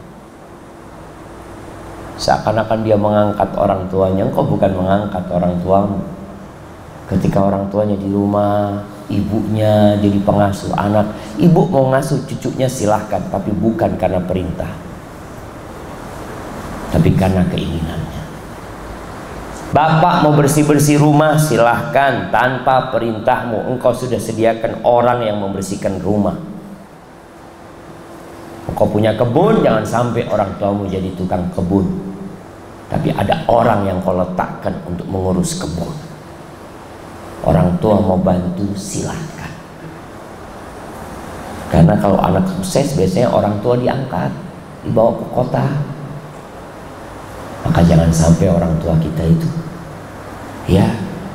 [2.20, 6.00] Seakan-akan dia mengangkat orang tuanya, engkau bukan mengangkat orang tuamu.
[7.08, 13.52] Ketika orang tuanya di rumah, ibunya jadi pengasuh anak, ibu mau ngasuh cucunya silahkan, tapi
[13.52, 14.70] bukan karena perintah,
[16.92, 18.22] tapi karena keinginannya.
[19.72, 23.72] Bapak mau bersih-bersih rumah silahkan tanpa perintahmu.
[23.72, 26.51] Engkau sudah sediakan orang yang membersihkan rumah
[28.70, 31.86] Kau punya kebun, jangan sampai orang tuamu jadi tukang kebun.
[32.86, 35.90] Tapi ada orang yang kau letakkan untuk mengurus kebun.
[37.42, 39.50] Orang tua mau bantu, silahkan.
[41.72, 44.30] Karena kalau anak sukses, biasanya orang tua diangkat,
[44.86, 45.66] dibawa ke kota.
[47.66, 49.48] Maka jangan sampai orang tua kita itu,
[50.66, 50.86] ya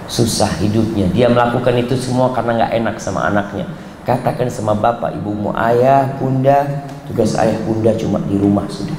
[0.07, 1.07] susah hidupnya.
[1.11, 3.67] Dia melakukan itu semua karena nggak enak sama anaknya.
[4.07, 8.95] Katakan sama bapak, ibumu, ayah, bunda, Tugas ayah bunda cuma di rumah sudah.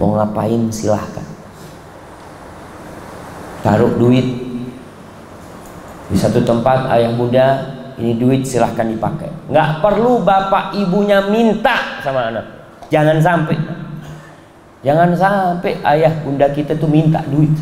[0.00, 1.24] Mau ngapain silahkan.
[3.60, 4.24] Taruh duit
[6.06, 7.46] di satu tempat ayah bunda
[8.00, 9.28] ini duit silahkan dipakai.
[9.52, 12.46] Nggak perlu bapak ibunya minta sama anak.
[12.88, 13.56] Jangan sampai.
[14.80, 17.52] Jangan sampai ayah bunda kita tuh minta duit.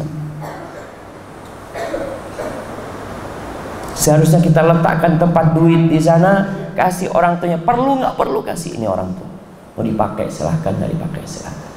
[3.94, 6.46] Seharusnya kita letakkan tempat duit di sana,
[6.76, 7.59] kasih orang tuanya.
[7.59, 9.34] Perlu nggak perlu kasih ini orang tua
[9.75, 10.75] mau dipakai silahkan.
[10.79, 11.72] Dari pakai silahkan.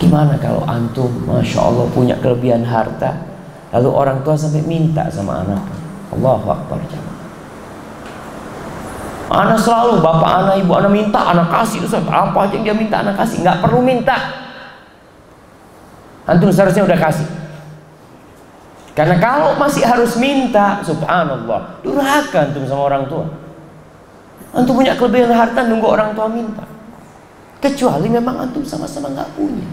[0.00, 3.20] Gimana kalau antum masya Allah punya kelebihan harta
[3.68, 5.60] lalu orang tua sampai minta sama anak?
[6.10, 6.80] Allah Akbar
[9.30, 12.02] anak selalu bapak anak ibu anak minta anak kasih Ustaz.
[12.02, 13.46] Apa aja yang dia minta anak kasih.
[13.46, 14.16] Nggak perlu minta.
[16.26, 17.28] Antum seharusnya udah kasih.
[18.98, 23.39] Karena kalau masih harus minta subhanallah durhaka antum sama orang tua
[24.50, 26.66] Antum punya kelebihan harta nunggu orang tua minta.
[27.62, 29.68] Kecuali memang antum sama-sama nggak punya.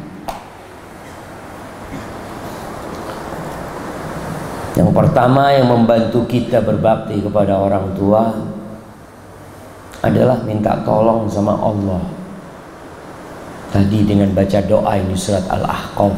[4.78, 8.38] Yang pertama yang membantu kita berbakti kepada orang tua
[10.06, 12.04] adalah minta tolong sama Allah.
[13.74, 16.18] Tadi dengan baca doa ini surat Al-Ahqaf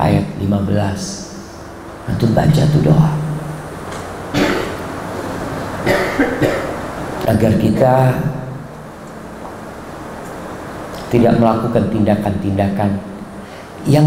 [0.00, 2.08] ayat 15.
[2.08, 3.21] Antum baca tuh doa
[7.32, 7.94] agar kita
[11.12, 12.90] tidak melakukan tindakan-tindakan
[13.88, 14.06] yang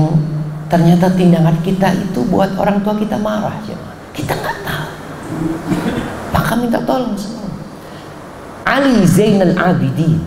[0.69, 3.78] ternyata tindakan kita itu buat orang tua kita marah ya.
[4.15, 4.89] kita nggak tahu.
[6.34, 7.49] Maka minta tolong semua.
[8.65, 10.17] Ali Zainal Abidin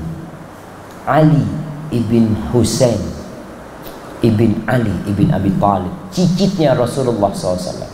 [1.03, 1.43] Ali
[1.91, 3.01] ibn Husain
[4.23, 7.88] ibn Ali ibn Abi Talib cicitnya Rasulullah SAW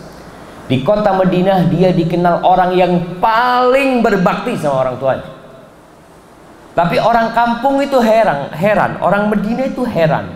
[0.65, 5.35] di kota Madinah dia dikenal orang yang paling berbakti sama orang tuanya
[6.75, 8.99] tapi orang kampung itu heran, heran.
[8.99, 10.27] Orang Medina itu heran.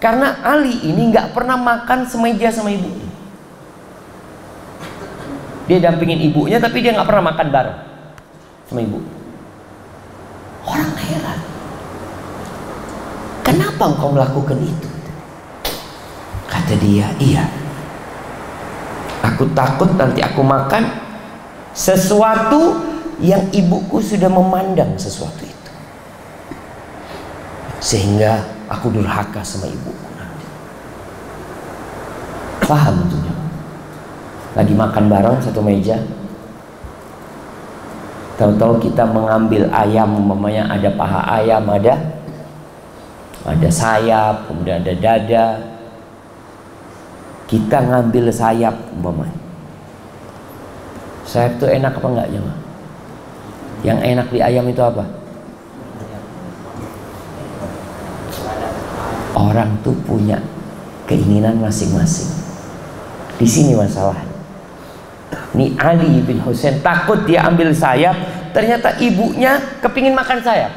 [0.00, 3.08] Karena Ali ini nggak pernah makan semeja sama ibunya.
[5.68, 7.78] Dia dampingin ibunya, tapi dia nggak pernah makan bareng
[8.68, 9.00] sama ibu.
[10.64, 11.40] Orang heran.
[13.44, 14.88] Kenapa engkau melakukan itu?
[16.48, 17.44] Kata dia, iya.
[19.44, 20.88] Aku takut nanti aku makan
[21.76, 22.80] sesuatu
[23.20, 25.70] yang ibuku sudah memandang sesuatu itu.
[27.76, 28.40] Sehingga
[28.72, 30.48] aku durhaka sama ibuku nanti.
[32.64, 33.36] Paham tentunya?
[34.56, 36.00] Lagi makan bareng satu meja?
[38.40, 42.00] Tahu-tahu kita mengambil ayam umpamanya ada paha ayam ada
[43.44, 45.73] ada sayap kemudian ada dada
[47.54, 49.38] kita ngambil sayap umpamanya
[51.22, 52.42] sayap itu enak apa enggak ya
[53.84, 55.04] yang enak di ayam itu apa?
[59.36, 60.40] Orang tuh punya
[61.04, 62.32] keinginan masing-masing.
[63.36, 64.16] Di sini masalah.
[65.52, 68.16] Ini Ali bin Husain takut dia ambil sayap,
[68.56, 70.72] ternyata ibunya kepingin makan sayap.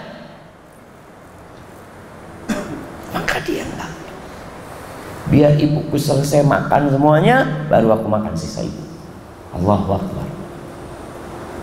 [3.16, 3.92] Maka dia enggak.
[5.28, 8.84] Biar ibuku selesai makan semuanya, baru aku makan sisa ibu.
[9.58, 10.28] Allahu Akbar.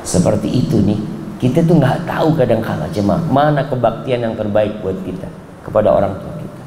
[0.04, 1.00] Seperti itu nih
[1.40, 5.28] kita tuh nggak tahu kadang kala jemaah mana kebaktian yang terbaik buat kita
[5.64, 6.62] kepada orang tua kita.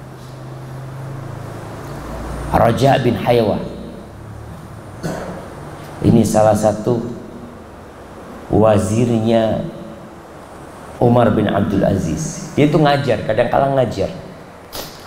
[2.58, 3.58] Raja bin Haywa
[6.06, 7.02] ini salah satu
[8.54, 9.66] wazirnya
[10.98, 12.54] Umar bin Abdul Aziz.
[12.58, 14.10] Dia itu ngajar, kadang kala ngajar.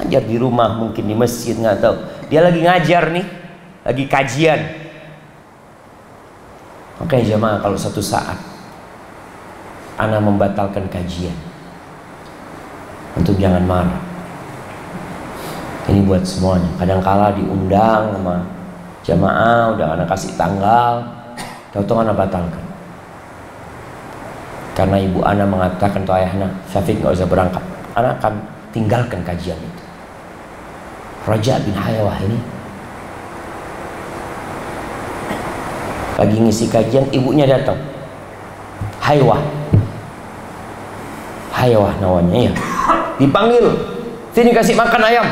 [0.00, 1.96] Ngajar di rumah, mungkin di masjid, nggak tahu.
[2.32, 3.26] Dia lagi ngajar nih,
[3.84, 4.60] lagi kajian.
[7.00, 8.36] Oke jemaah kalau satu saat
[10.00, 11.36] Ana membatalkan kajian
[13.16, 14.00] untuk jangan marah.
[15.88, 16.68] Ini buat semuanya.
[16.76, 18.36] Kadangkala diundang sama
[19.04, 21.04] jamaah udah anak kasih tanggal
[21.72, 22.64] tahu-tahu anak batalkan.
[24.76, 27.64] Karena ibu Ana mengatakan tuh ayahnya Syafiq nggak usah berangkat.
[27.96, 28.40] Anak akan
[28.72, 29.79] tinggalkan kajian itu
[31.30, 32.38] Raja bin Hayawah ini
[36.18, 37.78] lagi ngisi kajian ibunya datang
[38.98, 39.40] Haywah
[41.60, 42.52] Hayawah namanya ya.
[43.20, 43.68] Dipanggil,
[44.32, 45.28] sini kasih makan ayam.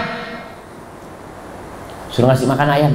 [2.13, 2.93] Suruh ngasih makan ayam.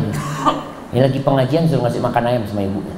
[0.94, 2.94] Ini lagi pengajian suruh ngasih makan ayam sama ibunya.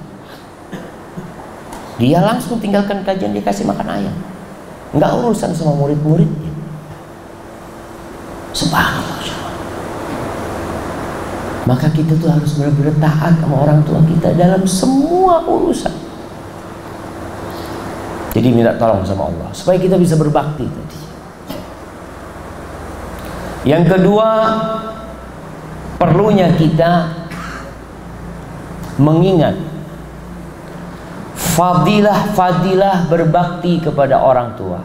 [1.95, 4.15] Dia langsung tinggalkan kajian dia kasih makan ayam.
[4.91, 6.51] Enggak urusan sama murid-muridnya.
[8.51, 8.94] Subhanallah.
[11.65, 15.93] Maka kita tuh harus benar-benar taat sama orang tua kita dalam semua urusan.
[18.37, 20.99] Jadi minta tolong sama Allah supaya kita bisa berbakti tadi.
[23.65, 24.29] Yang kedua,
[25.97, 27.25] perlunya kita
[29.01, 29.57] mengingat
[31.33, 34.83] fadilah-fadilah berbakti kepada orang tua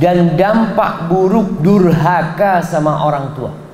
[0.00, 3.67] dan dampak buruk durhaka sama orang tua.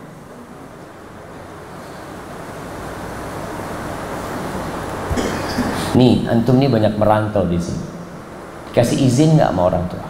[5.95, 7.87] Nih, antum nih banyak merantau di sini.
[8.75, 10.07] Kasih izin nggak sama orang tua?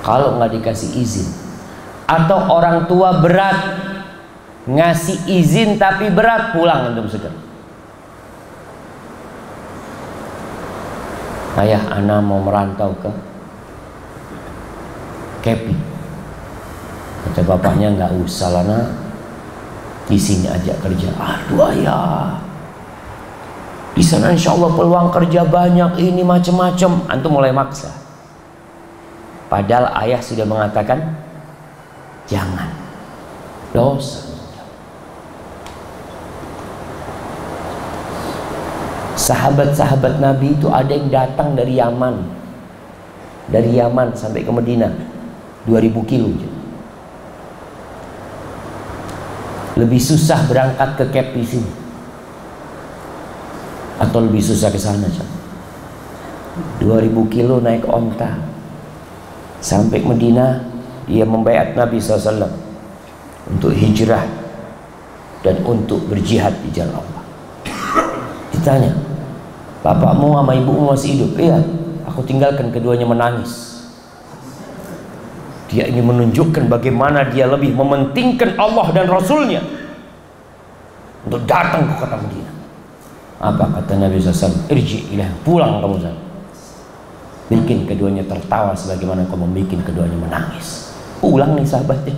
[0.00, 1.28] Kalau nggak dikasih izin,
[2.04, 3.56] atau orang tua berat
[4.64, 7.36] ngasih izin tapi berat pulang antum segera.
[11.54, 13.10] Ayah anak mau merantau ke
[15.44, 15.76] Kepi.
[17.24, 18.86] Kata bapaknya nggak usah lah nak.
[20.08, 21.08] Di sini aja kerja.
[21.16, 22.36] Aduh ayah,
[23.94, 27.06] di sana insya Allah peluang kerja banyak, ini macam-macam.
[27.06, 27.94] Antum mulai maksa.
[29.46, 31.14] Padahal ayah sudah mengatakan,
[32.26, 32.74] jangan.
[33.70, 34.34] Dosa.
[39.14, 42.18] Sahabat-sahabat Nabi itu ada yang datang dari Yaman.
[43.46, 44.90] Dari Yaman sampai ke Medina.
[45.70, 46.34] 2000 kilo.
[49.78, 51.83] Lebih susah berangkat ke Kep di sini
[54.04, 55.08] atau lebih susah ke sana
[56.78, 58.36] 2000 kilo naik onta
[59.64, 60.60] sampai Medina
[61.08, 62.48] dia membayar Nabi SAW
[63.48, 64.24] untuk hijrah
[65.44, 67.22] dan untuk berjihad di jalan Allah.
[68.56, 68.92] Ditanya,
[69.84, 71.36] bapakmu sama ibumu masih hidup?
[71.36, 71.60] Iya,
[72.08, 73.84] aku tinggalkan keduanya menangis.
[75.68, 79.60] Dia ingin menunjukkan bagaimana dia lebih mementingkan Allah dan Rasulnya
[81.28, 82.54] untuk datang ke kota Madinah.
[83.42, 84.70] Apa kata Nabi SAW?
[84.70, 86.20] Irji ilah, pulang kamu sana.
[87.50, 90.96] Bikin keduanya tertawa sebagaimana kau membuat keduanya menangis.
[91.20, 92.16] Pulang nih sahabatnya.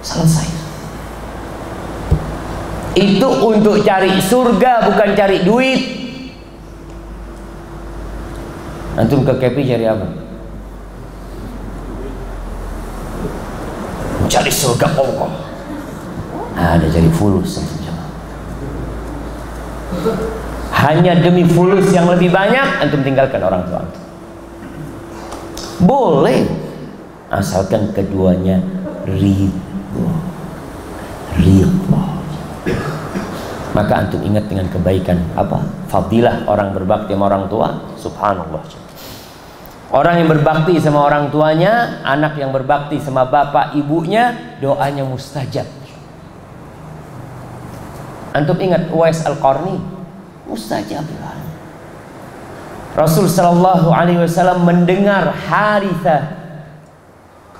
[0.00, 0.48] Selesai.
[2.94, 5.80] Itu untuk cari surga bukan cari duit.
[8.98, 10.06] Antum ke Kepi cari apa?
[14.30, 15.30] Cari surga Allah.
[16.54, 17.62] Nah, ada cari fulus
[20.80, 23.82] hanya demi fulus yang lebih banyak antum tinggalkan orang tua.
[25.80, 26.46] Boleh.
[27.30, 28.58] Asalkan keduanya
[29.06, 30.10] ridho
[31.38, 32.10] ridho
[33.70, 35.62] maka antum ingat dengan kebaikan apa?
[35.86, 37.68] Fadilah orang berbakti sama orang tua.
[37.94, 38.62] Subhanallah.
[39.90, 45.79] Orang yang berbakti sama orang tuanya anak yang berbakti sama bapak ibunya doanya mustajab
[48.30, 49.78] Antum ingat Uwais Al-Qarni?
[50.46, 51.06] Mustajab
[52.90, 56.42] Rasul sallallahu alaihi wasallam mendengar Haritha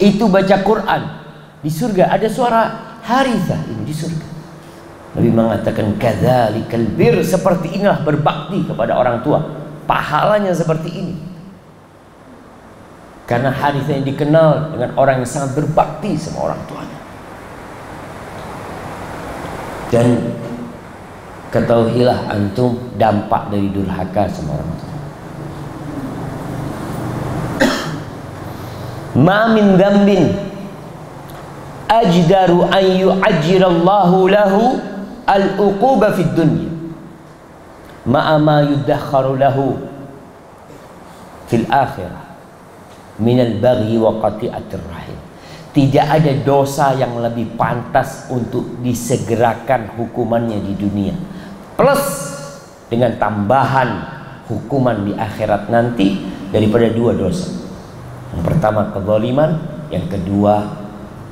[0.03, 1.03] itu baca Quran
[1.63, 2.63] di surga ada suara
[3.07, 4.27] Haritha ini di surga.
[5.11, 9.43] Nabi mengatakan kadzalikal bir seperti inilah berbakti kepada orang tua.
[9.87, 11.15] Pahalanya seperti ini.
[13.27, 16.99] Karena Haritha yang dikenal dengan orang yang sangat berbakti sama orang tuanya.
[19.91, 20.07] Dan
[21.51, 24.95] ketahuilah antum dampak dari durhaka sama orang tua.
[29.27, 30.25] Ma min dzambin
[31.91, 34.79] ajdaru an yu'ajjirallahu lahu
[35.27, 36.71] al-uquba fid dunya.
[38.01, 39.77] Ma'a ma yudakhkharu lahu
[41.51, 42.33] fil akhirah
[43.21, 45.19] min al-baghi wa qati'atir rahim.
[45.71, 51.15] Tidak ada dosa yang lebih pantas untuk disegerakan hukumannya di dunia
[51.81, 52.05] plus
[52.93, 54.05] dengan tambahan
[54.53, 57.49] hukuman di akhirat nanti daripada dua dosa.
[58.37, 59.57] Yang pertama kezaliman,
[59.89, 60.77] yang kedua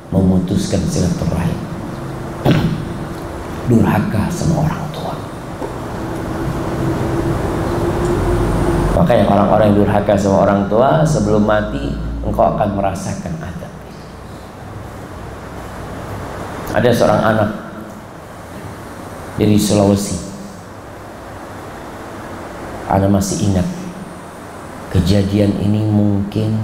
[0.09, 1.61] memutuskan silaturahim.
[3.69, 5.15] Durhaka sama orang tua.
[8.97, 11.93] Makanya orang-orang yang durhaka sama orang tua sebelum mati
[12.25, 13.73] engkau akan merasakan adab.
[16.73, 17.51] Ada seorang anak
[19.39, 20.28] dari Sulawesi
[22.89, 23.69] anda masih ingat
[24.89, 26.57] kejadian ini mungkin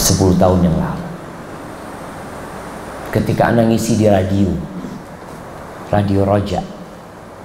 [0.00, 1.04] sepuluh tahun yang lalu.
[3.12, 4.48] Ketika Anda ngisi di radio
[5.92, 6.60] radio Roja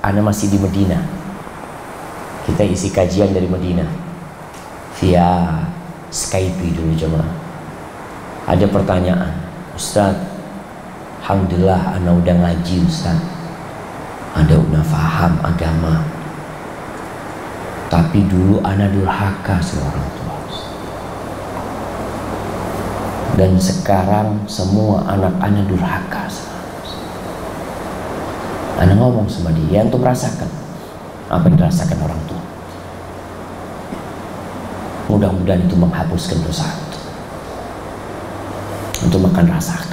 [0.04, 1.00] Anda masih di Medina.
[2.42, 3.86] Kita isi kajian dari Medina
[4.98, 5.62] via
[6.10, 7.24] Skype dulu coba
[8.50, 9.32] ada pertanyaan
[9.78, 10.18] Ustaz
[11.22, 13.41] Alhamdulillah Anda udah ngaji Ustaz
[14.36, 16.04] ada udah faham agama.
[17.92, 20.38] Tapi dulu anak durhaka seorang tua.
[23.36, 26.32] Dan sekarang semua anak-anak durhaka
[28.82, 30.50] anak ngomong sama dia untuk merasakan
[31.30, 32.44] apa yang dirasakan orang tua.
[35.14, 37.00] Mudah-mudahan itu menghapuskan dosa itu
[39.06, 39.91] untuk makan rasakan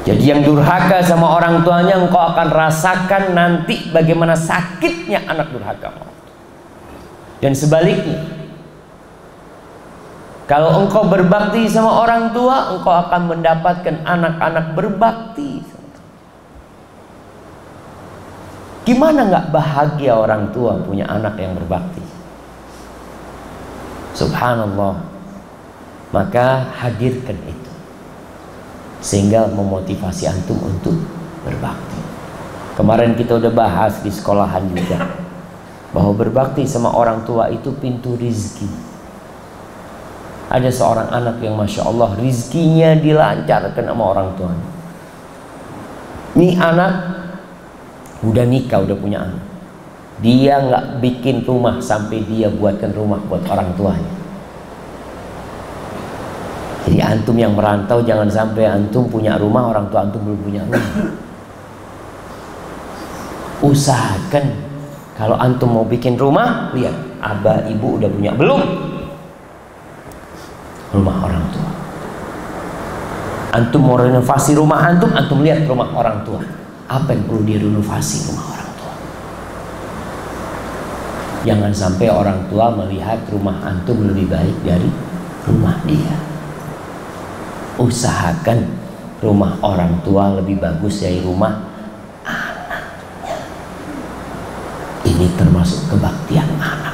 [0.00, 5.92] jadi yang durhaka sama orang tuanya engkau akan rasakan nanti bagaimana sakitnya anak durhaka.
[7.40, 8.24] Dan sebaliknya,
[10.48, 15.60] kalau engkau berbakti sama orang tua, engkau akan mendapatkan anak-anak berbakti.
[18.88, 22.00] Gimana nggak bahagia orang tua punya anak yang berbakti?
[24.16, 24.96] Subhanallah.
[26.10, 27.59] Maka hadirkan itu
[29.00, 30.96] sehingga memotivasi antum untuk
[31.44, 32.00] berbakti.
[32.76, 35.04] Kemarin kita udah bahas di sekolahan juga
[35.90, 38.68] bahwa berbakti sama orang tua itu pintu rizki.
[40.50, 44.52] Ada seorang anak yang masya Allah rizkinya dilancarkan sama orang tua.
[46.34, 46.92] Ini anak
[48.22, 49.42] udah nikah, udah punya anak.
[50.20, 54.19] Dia nggak bikin rumah sampai dia buatkan rumah buat orang tuanya.
[56.90, 60.86] Jadi antum yang merantau jangan sampai antum punya rumah orang tua antum belum punya rumah.
[63.62, 64.44] Usahakan
[65.14, 68.62] kalau antum mau bikin rumah, lihat abah ibu udah punya belum?
[70.90, 71.70] rumah orang tua.
[73.50, 76.42] Antum mau renovasi rumah antum, antum lihat rumah orang tua.
[76.90, 78.94] Apa yang perlu direnovasi rumah orang tua?
[81.46, 84.90] Jangan sampai orang tua melihat rumah antum lebih baik dari
[85.46, 86.14] rumah dia.
[87.80, 88.68] Usahakan
[89.24, 91.64] rumah orang tua lebih bagus dari rumah
[92.22, 93.36] anaknya.
[95.08, 96.88] Ini termasuk kebaktian anak.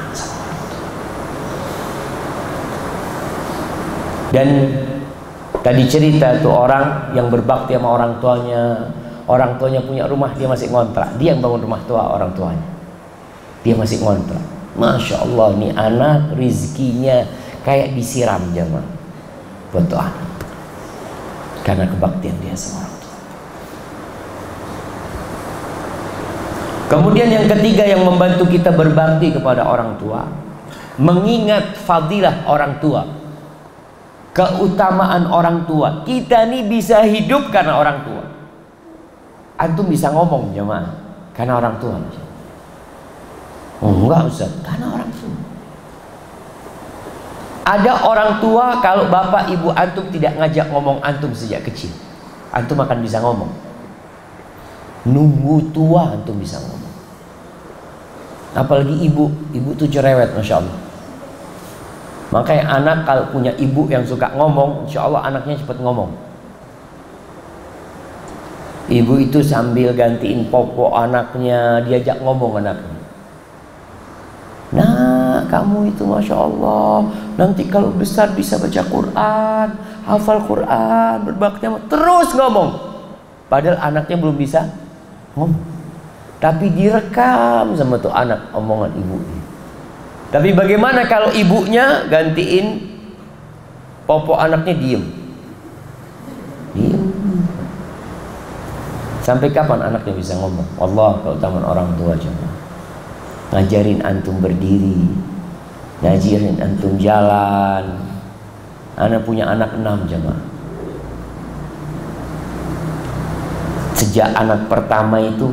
[4.30, 4.48] Dan
[5.66, 8.86] Tadi cerita tuh orang yang berbakti sama orang tuanya,
[9.26, 12.62] orang tuanya punya rumah dia masih ngontrak, dia yang bangun rumah tua orang tuanya,
[13.66, 14.38] dia masih ngontrak.
[14.78, 17.26] Masya Allah nih anak rizkinya
[17.66, 18.86] kayak disiram jamaah
[19.74, 20.35] buat anak
[21.66, 23.18] karena kebaktian dia sama orang tua.
[26.86, 30.30] Kemudian yang ketiga yang membantu kita berbakti kepada orang tua,
[31.02, 33.26] mengingat fadilah orang tua
[34.36, 36.04] keutamaan orang tua.
[36.04, 38.24] Kita ini bisa hidup karena orang tua.
[39.56, 40.92] Antum bisa ngomong jemaah
[41.32, 41.96] karena orang tua.
[43.80, 45.45] Oh, enggak Ustaz, karena orang tua.
[47.66, 51.90] Ada orang tua kalau bapak ibu antum tidak ngajak ngomong antum sejak kecil.
[52.54, 53.50] Antum akan bisa ngomong.
[55.02, 56.94] Nunggu tua antum bisa ngomong.
[58.54, 60.86] Apalagi ibu, ibu tuh cerewet Masya Allah
[62.34, 66.10] Makanya anak kalau punya ibu yang suka ngomong, insya Allah anaknya cepat ngomong.
[68.86, 72.95] Ibu itu sambil gantiin popok anaknya, diajak ngomong anaknya.
[75.46, 79.68] Kamu itu Masya Allah Nanti kalau besar bisa baca Quran
[80.04, 82.70] Hafal Quran Berbakti Terus ngomong
[83.46, 84.66] Padahal anaknya belum bisa
[85.38, 85.62] ngomong
[86.42, 89.16] Tapi direkam sama tuh anak omongan ibu
[90.26, 92.82] tapi bagaimana kalau ibunya gantiin
[94.04, 95.02] popo anaknya diem?
[96.74, 97.02] Diem.
[99.22, 100.66] Sampai kapan anaknya bisa ngomong?
[100.78, 102.46] Allah keutamaan orang tua coba.
[103.54, 105.06] Ngajarin antum berdiri,
[106.04, 107.84] ngajarin antum jalan.
[108.96, 110.40] Anak punya anak enam jemaah.
[113.96, 115.52] Sejak anak pertama itu,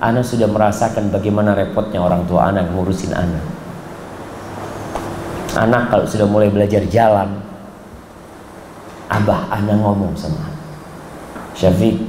[0.00, 3.44] anak sudah merasakan bagaimana repotnya orang tua anak ngurusin anak
[5.60, 7.36] anak kalau sudah mulai belajar jalan
[9.12, 10.48] abah anak ngomong sama
[11.52, 12.00] Syafiq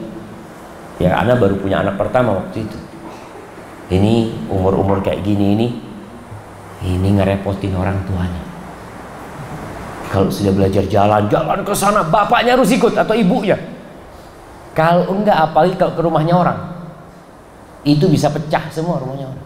[1.04, 2.80] ya anak baru punya anak pertama waktu itu
[3.92, 5.68] ini umur-umur kayak gini ini
[6.82, 8.42] ini ngerepotin orang tuanya.
[10.12, 12.04] Kalau sudah belajar jalan jalan ke sana.
[12.04, 13.56] Bapaknya harus ikut atau ibunya.
[14.76, 16.60] Kalau enggak apalagi kalau ke rumahnya orang.
[17.88, 19.46] Itu bisa pecah semua rumahnya orang.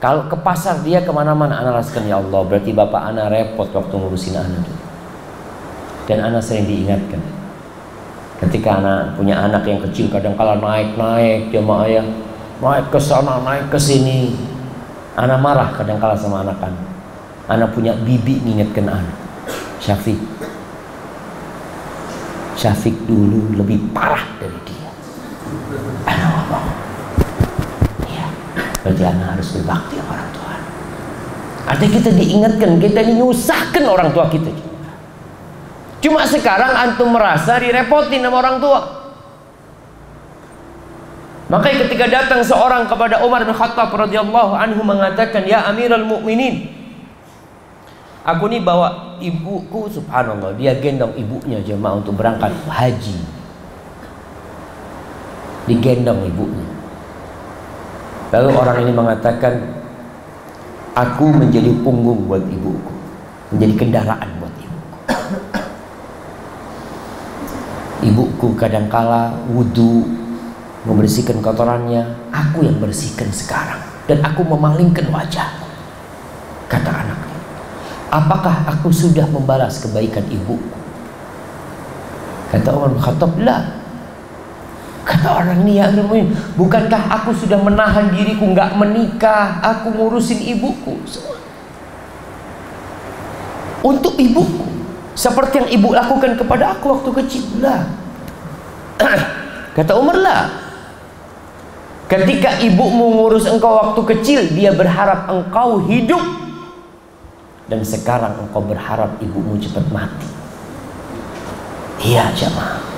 [0.00, 3.94] Kalau ke pasar dia ke mana-mana anak rasakan ya Allah berarti bapak anak repot waktu
[4.00, 4.64] ngurusin anak
[6.08, 7.20] dan anak sering diingatkan.
[8.40, 12.06] Ketika anak punya anak yang kecil kadang kala naik-naik dia mau ayah
[12.64, 14.32] naik ke sana naik ke sini
[15.20, 16.86] anak marah kadang kala sama anak anak
[17.52, 19.16] anak punya bibi ngingetkan anak
[19.80, 20.20] Syafiq.
[22.52, 24.90] Syafiq dulu lebih parah dari dia.
[26.04, 26.80] Anak ngomong
[28.80, 30.54] berarti anak harus berbakti sama orang tua
[31.68, 34.50] artinya kita diingatkan kita ini nyusahkan orang tua kita.
[36.00, 38.99] Cuma sekarang antum merasa direpotin sama orang tua
[41.50, 46.70] makanya ketika datang seorang kepada Umar bin Khattab radhiyallahu anhu mengatakan ya Amirul Mukminin
[48.22, 53.18] aku ini bawa ibuku subhanallah dia gendong ibunya jemaah untuk berangkat haji
[55.66, 56.80] digendong ibunya
[58.30, 59.58] Lalu orang ini mengatakan,
[60.94, 62.94] aku menjadi punggung buat ibuku,
[63.50, 64.96] menjadi kendaraan buat ibuku.
[68.14, 70.06] Ibuku kadangkala wudhu,
[70.84, 73.80] membersihkan kotorannya, aku yang bersihkan sekarang.
[74.08, 75.48] Dan aku memalingkan wajah.
[76.70, 77.38] Kata anaknya,
[78.10, 80.78] apakah aku sudah membalas kebaikan ibuku?
[82.50, 83.80] Kata Umar bin Khattab, lah
[85.10, 85.90] Kata orang ini ya
[86.54, 91.34] bukankah aku sudah menahan diriku nggak menikah, aku ngurusin ibuku semua.
[93.82, 94.70] Untuk ibuku,
[95.18, 97.90] seperti yang ibu lakukan kepada aku waktu kecil lah.
[99.76, 100.69] Kata Umar lah,
[102.10, 106.20] ketika ibumu ngurus engkau waktu kecil, dia berharap engkau hidup.
[107.70, 110.26] Dan sekarang engkau berharap ibumu cepat mati.
[112.02, 112.90] Iya jemaah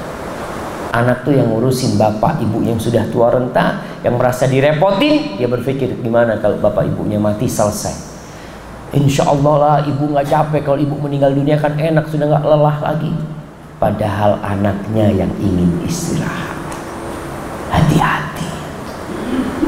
[0.93, 5.89] anak tuh yang ngurusin bapak ibu yang sudah tua renta yang merasa direpotin dia berpikir
[6.05, 8.13] gimana kalau bapak ibunya mati selesai
[8.93, 12.77] Insya Allah lah ibu nggak capek kalau ibu meninggal dunia kan enak sudah nggak lelah
[12.85, 13.09] lagi.
[13.81, 16.61] Padahal anaknya yang ingin istirahat.
[17.73, 18.22] Hati-hati.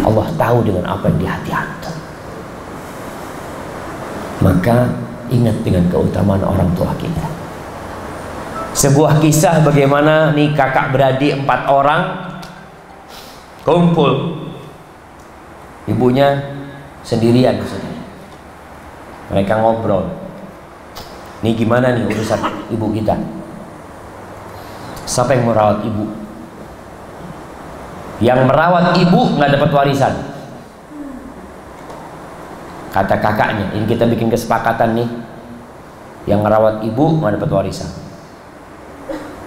[0.04, 1.96] Allah tahu dengan apa yang di hati antum.
[4.44, 4.92] Maka
[5.32, 7.24] ingat dengan keutamaan orang tua kita.
[8.76, 12.02] Sebuah kisah bagaimana nih kakak beradik empat orang
[13.64, 14.44] kumpul.
[15.88, 16.54] Ibunya
[17.04, 17.60] sendirian
[19.28, 20.08] mereka ngobrol
[21.44, 22.40] ini gimana nih urusan
[22.72, 23.12] ibu kita
[25.04, 26.08] siapa yang merawat ibu
[28.22, 30.14] yang merawat ibu nggak dapat warisan.
[32.94, 35.08] Kata kakaknya ini kita bikin kesepakatan nih.
[36.30, 37.90] Yang merawat ibu nggak dapat warisan.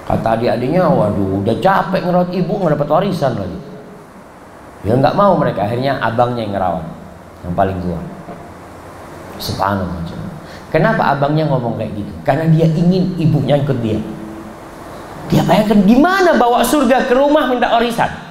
[0.03, 3.59] Kata adik-adiknya waduh udah capek ngerawat ibu nggak dapat warisan lagi.
[4.84, 6.86] Ya nggak mau mereka akhirnya abangnya yang ngerawat
[7.47, 7.99] yang paling tua.
[9.39, 10.03] Subhanallah.
[10.68, 12.11] Kenapa abangnya ngomong kayak gitu?
[12.28, 13.95] Karena dia ingin ibunya ikut dia.
[15.32, 18.27] Dia bayangkan gimana bawa surga ke rumah minta warisan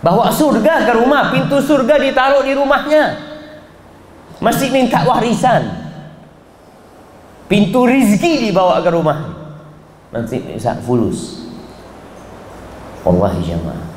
[0.00, 3.04] bawa surga ke rumah pintu surga ditaruh di rumahnya
[4.38, 5.66] masih minta warisan
[7.50, 9.18] pintu rizki dibawa ke rumah
[10.14, 11.50] nanti bisa fulus
[13.02, 13.88] wallahi jamaah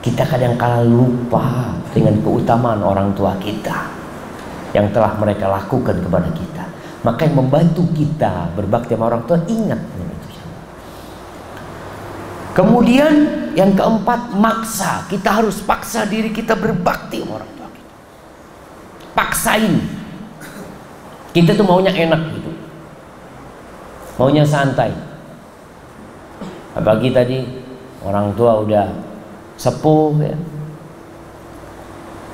[0.00, 4.00] kita kadang kala lupa dengan keutamaan orang tua kita
[4.72, 6.64] yang telah mereka lakukan kepada kita.
[7.00, 9.80] Maka yang membantu kita berbakti sama orang tua ingat.
[12.50, 13.12] Kemudian
[13.54, 15.06] yang keempat maksa.
[15.06, 17.94] Kita harus paksa diri kita berbakti sama orang tua kita.
[19.14, 19.74] Paksain.
[21.30, 22.50] Kita tuh maunya enak gitu.
[24.18, 24.90] Maunya santai.
[26.74, 27.38] Apalagi tadi
[28.04, 28.86] orang tua udah
[29.60, 30.36] sepuh ya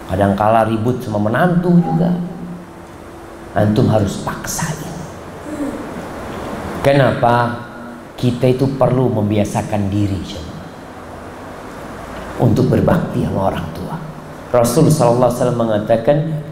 [0.07, 2.15] kadang kala ribut sama menantu juga
[3.59, 4.87] antum harus paksain
[6.87, 7.66] kenapa
[8.17, 10.21] kita itu perlu membiasakan diri
[12.41, 13.97] untuk berbakti sama orang tua
[14.53, 16.43] Rasul SAW mengatakan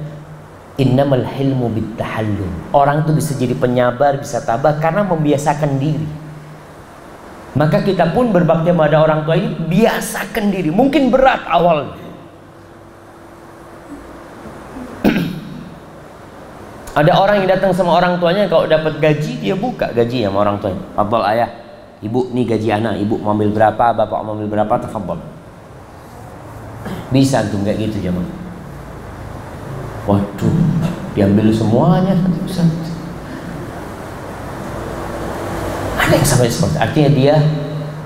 [0.77, 6.25] innamal hilmu bittahallum orang itu bisa jadi penyabar bisa tabah karena membiasakan diri
[7.55, 10.75] maka kita pun berbakti pada orang tua ini biasakan diri.
[10.75, 12.04] Mungkin berat awalnya.
[16.95, 20.63] Ada orang yang datang sama orang tuanya kalau dapat gaji dia buka gaji sama orang
[20.63, 20.83] tuanya.
[20.95, 21.51] Fadol ayah,
[21.99, 25.19] ibu nih gaji anak, ibu mau ambil berapa, bapak mau ambil berapa, tafadhol.
[27.11, 28.23] Bisa tuh kayak gitu zaman.
[30.07, 30.55] Waduh,
[31.19, 32.15] diambil semuanya
[36.05, 37.37] ada yang sampai seperti artinya dia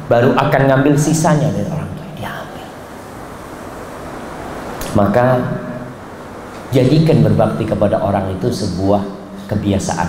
[0.06, 2.68] baru akan ngambil sisanya dari orang tua dia ambil
[4.94, 5.26] maka
[6.68, 9.02] jadikan berbakti kepada orang itu sebuah
[9.48, 10.08] kebiasaan.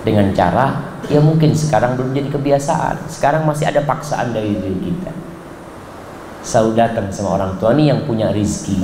[0.00, 3.04] Dengan cara ya mungkin sekarang belum jadi kebiasaan.
[3.12, 5.12] Sekarang masih ada paksaan dari diri kita.
[6.40, 8.80] Selalu datang sama orang tua nih yang punya rizki.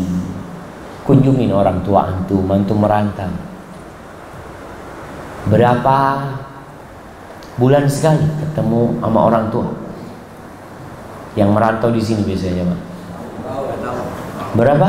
[1.09, 3.33] Kunjungin orang tua antum antum merantau.
[5.47, 5.99] Berapa
[7.57, 9.71] bulan sekali ketemu sama orang tua?
[11.39, 12.81] Yang merantau di sini biasanya pak?
[14.57, 14.89] Berapa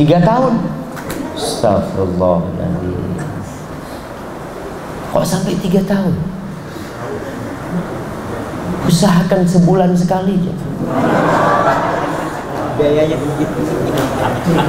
[0.00, 0.54] tiga tahun
[1.36, 3.04] Astagfirullahaladzim
[5.12, 6.16] kok sampai tiga tahun
[8.88, 10.54] usahakan sebulan sekali aja
[12.80, 13.16] biayanya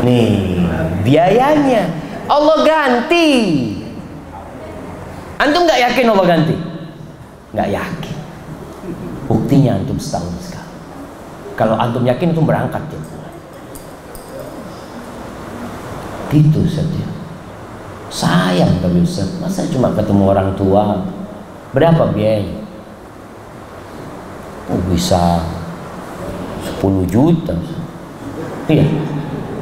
[0.04, 0.60] nih
[1.08, 1.84] biayanya
[2.28, 3.32] Allah ganti
[5.42, 6.54] Antum nggak yakin Allah ganti?
[7.58, 8.18] Nggak yakin.
[9.26, 10.70] Buktinya antum setahun sekali.
[11.58, 13.02] Kalau antum yakin itu berangkat ya.
[16.32, 17.04] Gitu saja.
[18.08, 21.04] Sayang tapi Ustaz, masa cuma ketemu orang tua?
[21.76, 22.64] Berapa biayanya?
[24.72, 25.44] Oh, bisa
[26.80, 27.56] 10 juta.
[28.72, 28.88] Iya.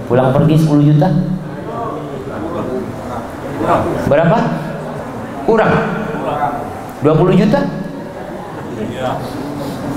[0.06, 1.10] Pulang pergi 10 juta?
[4.10, 4.38] Berapa?
[5.46, 5.74] Kurang?
[7.02, 7.60] 20 juta?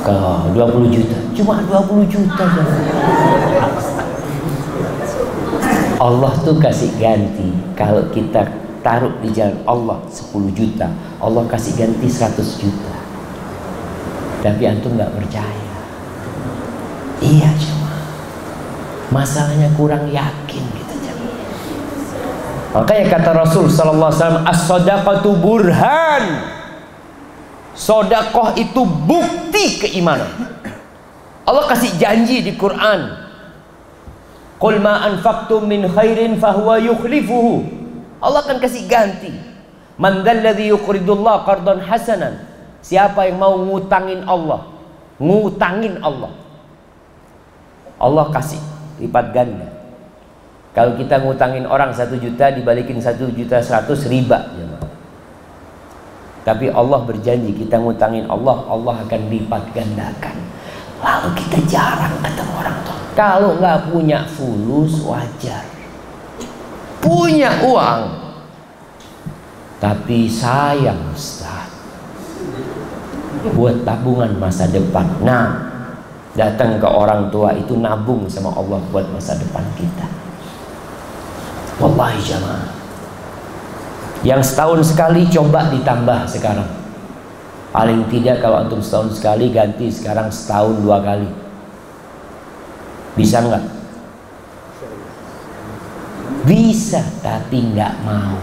[0.02, 2.44] Kalau 20 juta, cuma 20 juta.
[6.02, 8.42] Allah tuh kasih ganti kalau kita
[8.82, 10.90] taruh di jalan Allah 10 juta,
[11.22, 12.94] Allah kasih ganti 100 juta.
[14.42, 15.70] Tapi antum nggak percaya.
[17.22, 17.94] Iya cuma
[19.14, 20.92] masalahnya kurang yakin gitu.
[22.72, 26.24] Makanya kata Rasul sallallahu alaihi wasallam as-shadaqatu burhan.
[27.78, 30.50] Sodakoh itu bukti keimanan.
[31.46, 33.21] Allah kasih janji di Quran.
[34.62, 37.66] Qul ma anfaqtum min khairin fahuwa yukhlifuhu.
[38.22, 39.34] Allah akan kasih ganti.
[39.98, 42.46] Man dzalladzi yuqridullah qardan hasanan.
[42.78, 44.70] Siapa yang mau ngutangin Allah?
[45.18, 46.30] Ngutangin Allah.
[47.98, 48.62] Allah kasih
[49.02, 49.66] lipat ganda.
[50.70, 54.46] Kalau kita ngutangin orang satu juta dibalikin satu juta seratus riba.
[56.46, 60.38] Tapi Allah berjanji kita ngutangin Allah, Allah akan lipat gandakan.
[61.02, 62.98] Lalu kita jarang ketemu orang tua.
[63.18, 65.66] Kalau nggak punya fulus wajar.
[67.02, 68.02] Punya uang.
[69.82, 71.74] Tapi sayang Ustaz.
[73.58, 75.10] Buat tabungan masa depan.
[75.26, 75.58] Nah,
[76.38, 80.06] datang ke orang tua itu nabung sama Allah buat masa depan kita.
[81.82, 82.66] Wallahi jamaah.
[84.22, 86.81] Yang setahun sekali coba ditambah sekarang.
[87.72, 91.42] Paling tidak kalau antum setahun sekali ganti sekarang setahun dua kali
[93.12, 93.64] bisa nggak?
[96.48, 98.40] Bisa, tapi nggak mau.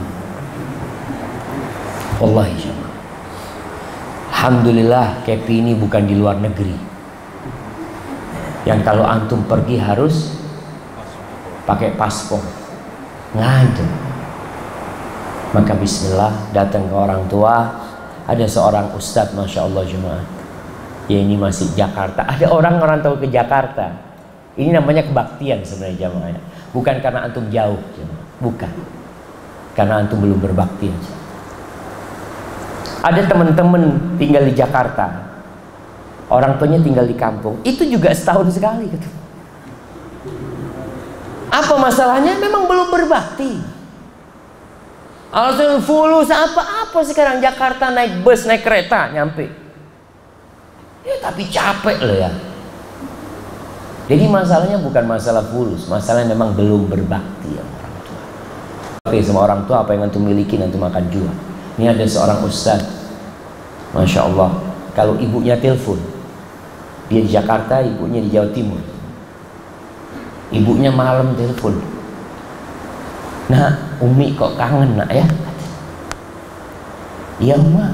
[2.22, 2.94] Wallahi jemaah.
[4.30, 6.78] Alhamdulillah Kepi ini bukan di luar negeri.
[8.64, 10.38] Yang kalau antum pergi harus
[11.66, 12.40] pakai paspor.
[13.34, 13.88] Ngadu.
[15.50, 17.89] Maka bismillah datang ke orang tua.
[18.30, 20.26] Ada seorang ustadz Masya Allah jemaah.
[21.10, 22.22] Ya ini masih Jakarta.
[22.30, 24.10] Ada orang orang tahu ke Jakarta
[24.60, 26.42] ini namanya kebaktian sebenarnya jamaah ya.
[26.76, 28.24] Bukan karena antum jauh, jamaah.
[28.44, 28.72] bukan.
[29.72, 31.14] Karena antum belum berbakti aja.
[33.00, 35.08] Ada teman-teman tinggal di Jakarta,
[36.28, 39.08] orang tuanya tinggal di kampung, itu juga setahun sekali gitu.
[41.48, 42.36] Apa masalahnya?
[42.44, 43.79] Memang belum berbakti.
[45.30, 49.46] Alasan fulus apa-apa sekarang Jakarta naik bus, naik kereta nyampe.
[51.06, 52.32] Ya tapi capek loh ya.
[54.10, 58.22] Jadi masalahnya bukan masalah fulus, masalahnya memang belum berbakti ya orang tua.
[59.06, 61.30] Oke, sama orang tua apa yang antum miliki nanti makan jual.
[61.78, 62.82] Ini ada seorang ustaz,
[63.94, 64.50] masya Allah.
[64.98, 66.02] Kalau ibunya telepon,
[67.06, 68.82] dia di Jakarta, ibunya di Jawa Timur.
[70.50, 71.78] Ibunya malam telepon.
[73.50, 75.26] Nah, Umi kok kangen nak ya?
[77.42, 77.90] Iya, Ma.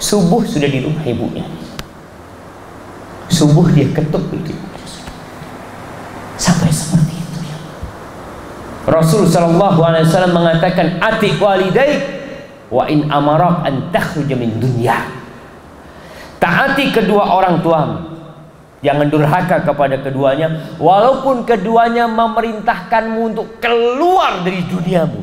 [0.00, 1.44] Subuh sudah di rumah ibunya.
[3.28, 4.56] Subuh dia ketuk itu
[6.38, 7.58] Sampai seperti itu ya.
[8.88, 11.98] Rasul sallallahu alaihi wasallam mengatakan ati walidai
[12.72, 14.96] wa in amarak an takhruja min dunya.
[16.38, 18.07] Taati kedua orang tuamu.
[18.78, 25.18] Jangan durhaka kepada keduanya walaupun keduanya memerintahkanmu untuk keluar dari duniamu.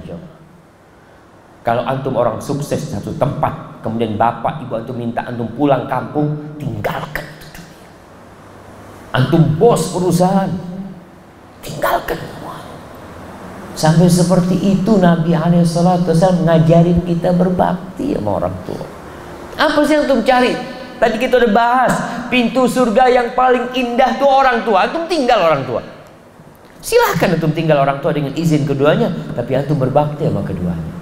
[1.66, 7.26] Kalau antum orang sukses satu tempat, kemudian bapak ibu antum minta antum pulang kampung, tinggalkan
[7.26, 7.90] itu dunia.
[9.18, 10.52] Antum bos perusahaan,
[11.64, 12.20] tinggalkan
[13.76, 16.08] sampai seperti itu Nabi Alaihissalam
[16.48, 18.88] ngajarin kita berbakti sama orang tua
[19.60, 20.56] apa sih yang antum cari
[20.98, 21.94] tadi kita udah bahas
[22.28, 25.82] pintu surga yang paling indah tuh orang tua antum tinggal orang tua
[26.80, 30.94] silahkan antum tinggal orang tua dengan izin keduanya tapi antum berbakti sama keduanya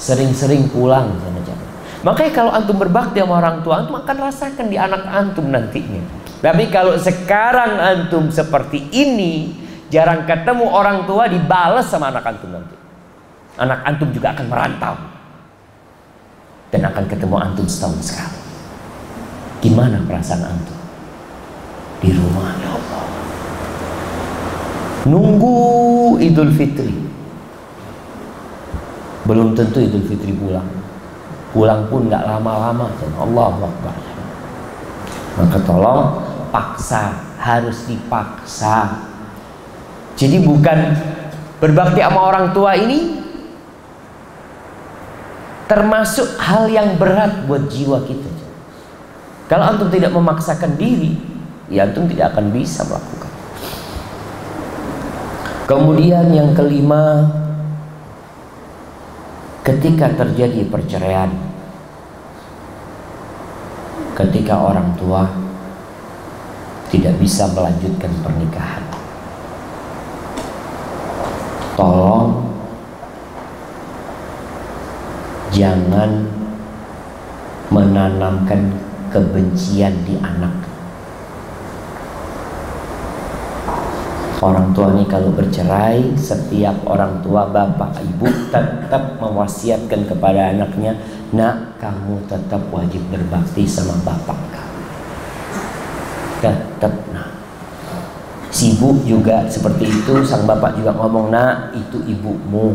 [0.00, 1.68] sering-sering pulang sana jangan
[2.06, 6.02] makanya kalau antum berbakti sama orang tua antum akan rasakan di anak antum nantinya
[6.40, 9.60] tapi kalau sekarang antum seperti ini
[9.90, 12.78] Jarang ketemu orang tua dibalas sama anak antum nanti.
[13.58, 14.94] Anak antum juga akan merantau.
[16.70, 18.39] Dan akan ketemu antum setahun sekali.
[19.60, 20.78] Gimana perasaan antum?
[22.00, 23.04] Di rumah ya Allah.
[25.08, 25.56] Nunggu
[26.20, 26.96] Idul Fitri.
[29.28, 30.68] Belum tentu Idul Fitri pulang.
[31.52, 32.88] Pulang pun nggak lama-lama.
[33.20, 33.96] Allah Akbar.
[35.36, 36.02] Maka tolong
[36.50, 39.08] paksa, harus dipaksa
[40.20, 40.78] jadi bukan
[41.64, 43.16] berbakti sama orang tua ini
[45.64, 48.28] termasuk hal yang berat buat jiwa kita.
[49.50, 51.18] Kalau antum tidak memaksakan diri,
[51.66, 53.32] ya antum tidak akan bisa melakukan.
[55.66, 57.26] Kemudian yang kelima,
[59.66, 61.34] ketika terjadi perceraian,
[64.14, 65.26] ketika orang tua
[66.94, 68.86] tidak bisa melanjutkan pernikahan,
[71.74, 72.54] tolong
[75.50, 76.22] jangan
[77.74, 80.70] menanamkan kebencian di anak.
[84.40, 90.96] Orang tua ini kalau bercerai setiap orang tua bapak ibu tetap mewasiatkan kepada anaknya
[91.36, 94.82] nak kamu tetap wajib berbakti sama bapak kamu.
[96.40, 97.28] Tetap nak.
[98.48, 102.72] Sibuk juga seperti itu sang bapak juga ngomong nak itu ibumu.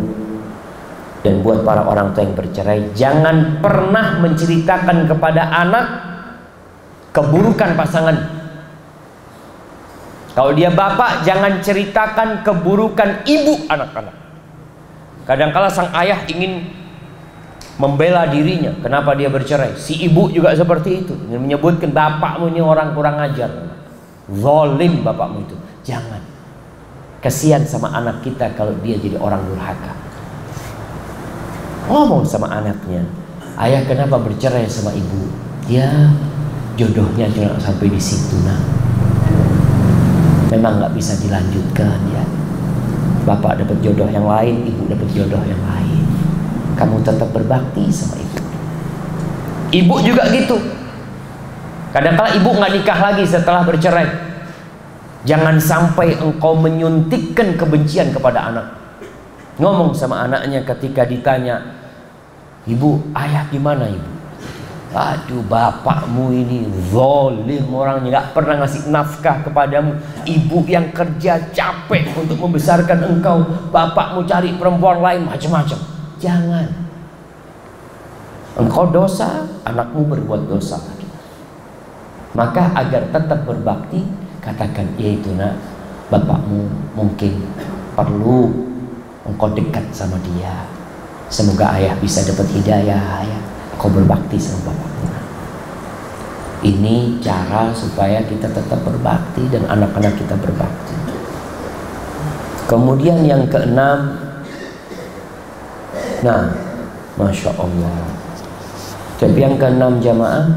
[1.25, 6.14] Dan buat para orang tua yang bercerai jangan pernah menceritakan kepada anak
[7.15, 8.17] keburukan pasangan.
[10.35, 14.15] Kalau dia bapak jangan ceritakan keburukan ibu anak-anak.
[15.23, 16.67] Kadangkala sang ayah ingin
[17.79, 18.75] membela dirinya.
[18.83, 19.79] Kenapa dia bercerai?
[19.79, 21.15] Si ibu juga seperti itu.
[21.31, 23.47] Ingin menyebutkan bapakmu ini orang kurang ajar.
[24.27, 25.55] Zolim bapakmu itu.
[25.87, 26.19] Jangan.
[27.23, 29.95] Kesian sama anak kita kalau dia jadi orang durhaka.
[31.89, 33.05] Ngomong sama anaknya,
[33.61, 35.29] ayah kenapa bercerai sama ibu?
[35.69, 36.13] Ya,
[36.75, 38.59] jodohnya cuma sampai di situ nah.
[40.51, 42.23] Memang nggak bisa dilanjutkan ya.
[43.25, 46.03] Bapak dapat jodoh yang lain, ibu dapat jodoh yang lain.
[46.77, 48.39] Kamu tetap berbakti sama ibu.
[49.73, 50.55] Ibu juga gitu.
[51.89, 54.07] Kadang-kala ibu nggak nikah lagi setelah bercerai.
[55.25, 58.67] Jangan sampai engkau menyuntikkan kebencian kepada anak.
[59.57, 61.75] Ngomong sama anaknya ketika ditanya,
[62.65, 64.14] Ibu, ayah gimana ibu?
[64.95, 69.91] Aduh bapakmu ini zolim orangnya nggak pernah ngasih nafkah kepadamu.
[70.23, 73.43] Ibu yang kerja capek untuk membesarkan engkau,
[73.75, 75.79] bapakmu cari perempuan lain macam-macam.
[76.15, 76.67] Jangan.
[78.55, 80.79] Engkau dosa, anakmu berbuat dosa
[82.31, 83.99] Maka agar tetap berbakti,
[84.39, 85.59] katakan yaitu nak
[86.07, 87.33] bapakmu mungkin
[87.97, 88.53] perlu
[89.25, 90.69] engkau dekat sama dia
[91.33, 93.39] semoga ayah bisa dapat hidayah ya
[93.85, 95.05] kau berbakti sama bapakmu
[96.65, 100.97] ini cara supaya kita tetap berbakti dan anak-anak kita berbakti.
[102.65, 104.17] Kemudian yang keenam
[106.25, 106.49] nah
[107.21, 108.01] masya Allah.
[109.21, 110.49] Tapi yang keenam jamaah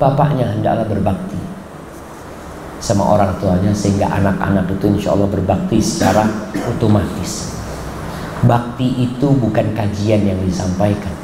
[0.00, 1.36] bapaknya hendaklah berbakti
[2.80, 6.24] sama orang tuanya sehingga anak-anak itu insya Allah berbakti secara
[6.64, 7.60] otomatis.
[8.40, 11.19] Bakti itu bukan kajian yang disampaikan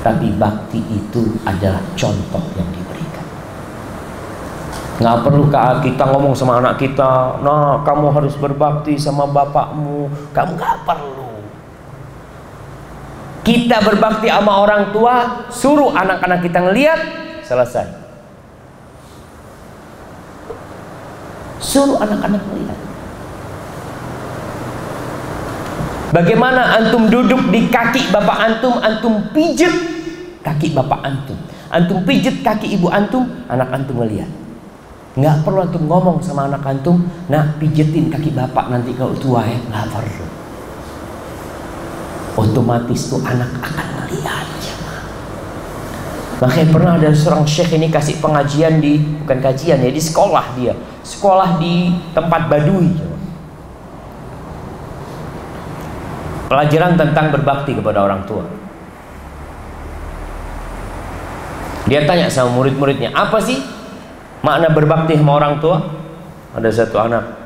[0.00, 3.26] tapi bakti itu adalah contoh yang diberikan.
[5.00, 5.44] Nggak perlu
[5.84, 10.08] kita ngomong sama anak kita nah kamu harus berbakti sama bapakmu.
[10.32, 11.32] Kamu nggak perlu.
[13.40, 17.00] Kita berbakti sama orang tua suruh anak-anak kita ngeliat
[17.44, 17.88] selesai.
[21.60, 22.89] Suruh anak-anak melihat.
[26.10, 29.70] Bagaimana antum duduk di kaki bapak antum, antum pijet
[30.42, 31.38] kaki bapak antum.
[31.70, 34.26] Antum pijet kaki ibu antum, anak antum melihat.
[35.14, 39.58] Nggak perlu antum ngomong sama anak antum, nah pijetin kaki bapak nanti kalau tua ya,
[39.70, 40.26] nggak perlu.
[42.42, 44.46] Otomatis tuh anak akan melihat.
[46.40, 50.72] Makanya pernah ada seorang syekh ini kasih pengajian di bukan kajian ya di sekolah dia,
[51.04, 53.09] sekolah di tempat Baduy.
[56.50, 58.42] Pelajaran tentang berbakti kepada orang tua.
[61.86, 63.62] Dia tanya sama murid-muridnya, apa sih
[64.42, 65.78] makna berbakti sama orang tua?
[66.58, 67.40] Ada satu anak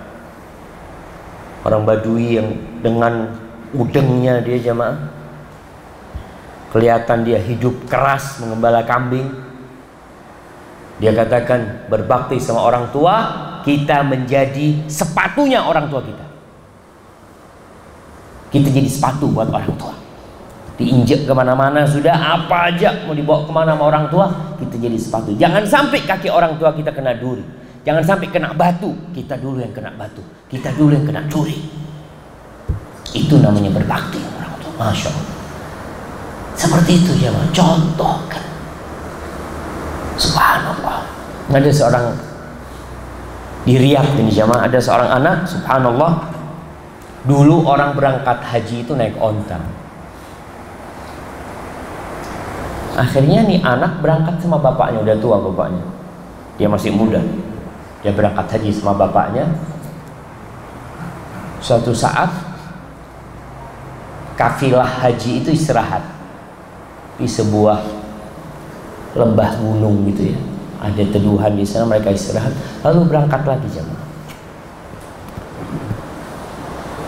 [1.64, 2.48] orang Baduy yang
[2.84, 3.32] dengan
[3.72, 5.10] udengnya dia jamaah
[6.70, 9.26] kelihatan dia hidup keras mengembala kambing
[11.00, 13.14] dia katakan berbakti sama orang tua
[13.66, 16.23] kita menjadi sepatunya orang tua kita
[18.54, 19.90] kita jadi sepatu buat orang tua.
[20.78, 24.26] Diinjek ke mana-mana sudah apa aja mau dibawa ke mana sama orang tua
[24.62, 25.34] kita jadi sepatu.
[25.34, 27.42] Jangan sampai kaki orang tua kita kena duri.
[27.82, 28.94] Jangan sampai kena batu.
[29.10, 30.22] Kita dulu yang kena batu.
[30.46, 31.58] Kita dulu yang kena duri.
[33.10, 34.72] Itu namanya berbakti orang tua.
[34.78, 35.34] Masya Allah.
[36.54, 38.42] Seperti itu ya, contohkan.
[40.14, 41.02] Subhanallah.
[41.50, 42.06] Ada seorang
[43.66, 44.66] di Riyadh ini jamaah.
[44.66, 46.33] Ada seorang anak subhanallah
[47.24, 49.60] dulu orang berangkat haji itu naik onta.
[52.94, 55.82] Akhirnya nih anak berangkat sama bapaknya udah tua bapaknya.
[56.60, 57.18] Dia masih muda.
[58.06, 59.50] Dia berangkat haji sama bapaknya.
[61.58, 62.30] Suatu saat
[64.38, 66.04] kafilah haji itu istirahat
[67.18, 67.82] di sebuah
[69.18, 70.38] lembah gunung gitu ya.
[70.84, 72.52] Ada teduhan di sana mereka istirahat
[72.84, 74.04] lalu berangkat lagi jemaah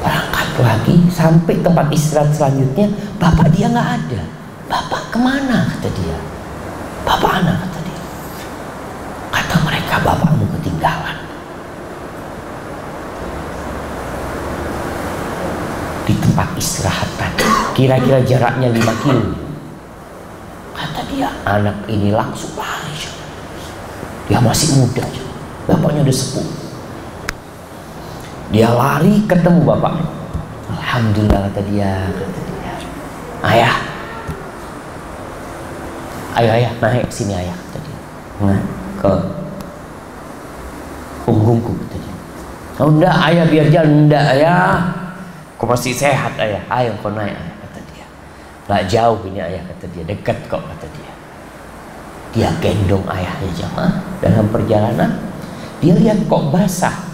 [0.06, 2.88] berangkat lagi sampai tempat istirahat selanjutnya
[3.20, 4.22] bapak dia nggak ada.
[4.66, 5.70] Bapak ke mana?
[5.76, 6.18] Kata dia.
[7.06, 8.02] Bapak anak kata dia.
[9.30, 11.16] Kata mereka bapakmu ketinggalan.
[16.06, 19.46] Di tempat istirahat tadi kira-kira jaraknya 5 kilo.
[21.16, 23.08] Dia anak ini langsung lari
[24.26, 25.06] dia masih muda
[25.64, 26.48] bapaknya udah sepuh.
[28.50, 30.15] Dia lari ketemu bapak.
[30.96, 32.08] Alhamdulillah kata dia.
[33.44, 33.76] Ayah.
[36.40, 38.00] Ayo ayah naik sini ayah kata dia.
[38.40, 38.60] Nah,
[38.96, 39.12] ke
[41.28, 42.14] punggungku kata dia.
[42.80, 44.88] Oh enggak ayah biar jalan enggak ayah.
[45.60, 46.64] Kau masih sehat ayah.
[46.72, 48.06] Ayo kau naik ayah kata dia.
[48.64, 50.00] Lah jauh ini ayah kata dia.
[50.00, 51.12] Dekat kok kata dia.
[52.32, 55.12] Dia gendong ayahnya jamaah dalam perjalanan.
[55.84, 57.04] Dia lihat kok basah.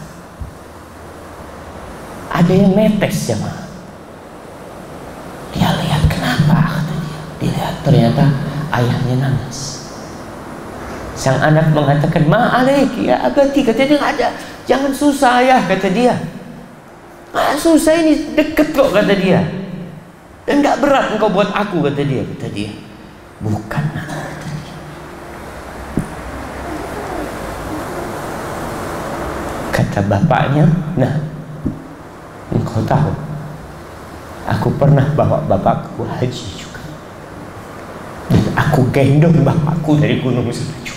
[2.30, 3.58] Ada yang netes jamaah.
[5.52, 7.20] Dia lihat kenapa kata dia.
[7.38, 8.24] Dia lihat ternyata
[8.72, 9.82] ayahnya nangis.
[11.12, 14.32] Sang anak mengatakan, "Ma'alaik ya abati." Kata dia, "Ada,
[14.66, 16.14] jangan susah ayah," kata dia.
[17.30, 19.44] "Ah, susah ini deket kok," kata dia.
[20.48, 22.26] "Dan enggak berat engkau buat aku," kata dia.
[22.26, 22.72] Kata dia,
[23.38, 24.76] "Bukan," kata dia.
[29.70, 30.64] Kata bapaknya,
[30.96, 31.12] "Nah,
[32.50, 33.12] engkau tahu,
[34.48, 36.61] aku pernah bawa bapakku haji
[38.57, 40.94] aku gendong bapakku dari Gunung Salju.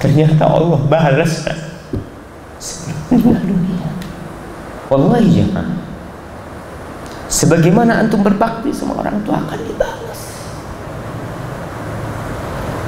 [0.00, 1.44] Ternyata Allah balas
[3.10, 3.88] meninggal dunia.
[4.88, 5.44] Wallahi.
[7.30, 10.20] Sebagaimana antum berbakti sama orang tua akan dibalas.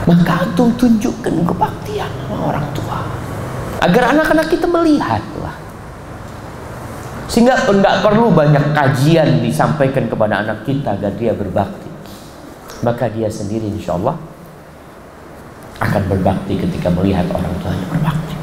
[0.02, 3.06] Maka antum tunjukkan kebaktian sama orang tua.
[3.82, 5.54] Agar anak-anak kita melihat lah.
[7.30, 11.91] Sehingga tidak perlu banyak kajian disampaikan kepada anak kita agar dia berbakti.
[12.82, 14.18] Maka dia sendiri insya Allah
[15.78, 18.34] akan berbakti ketika melihat orang tuanya berbakti.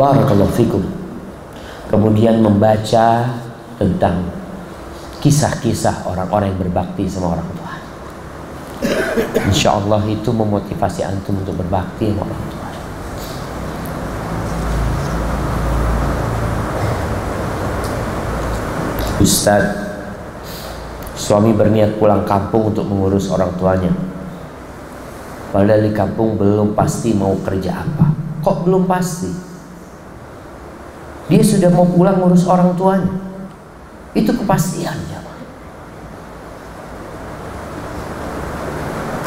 [0.00, 0.84] Barakallahu fikum.
[1.92, 3.36] Kemudian membaca
[3.76, 4.32] tentang
[5.20, 7.72] kisah-kisah orang-orang yang berbakti sama orang tua.
[9.44, 12.68] Insya Allah itu memotivasi antum untuk berbakti sama orang tua.
[19.22, 19.81] Ustadz,
[21.22, 23.94] suami berniat pulang kampung untuk mengurus orang tuanya.
[25.54, 28.10] Padahal di kampung belum pasti mau kerja apa.
[28.42, 29.30] Kok belum pasti?
[31.30, 33.14] Dia sudah mau pulang ngurus orang tuanya.
[34.18, 35.22] Itu kepastian ya.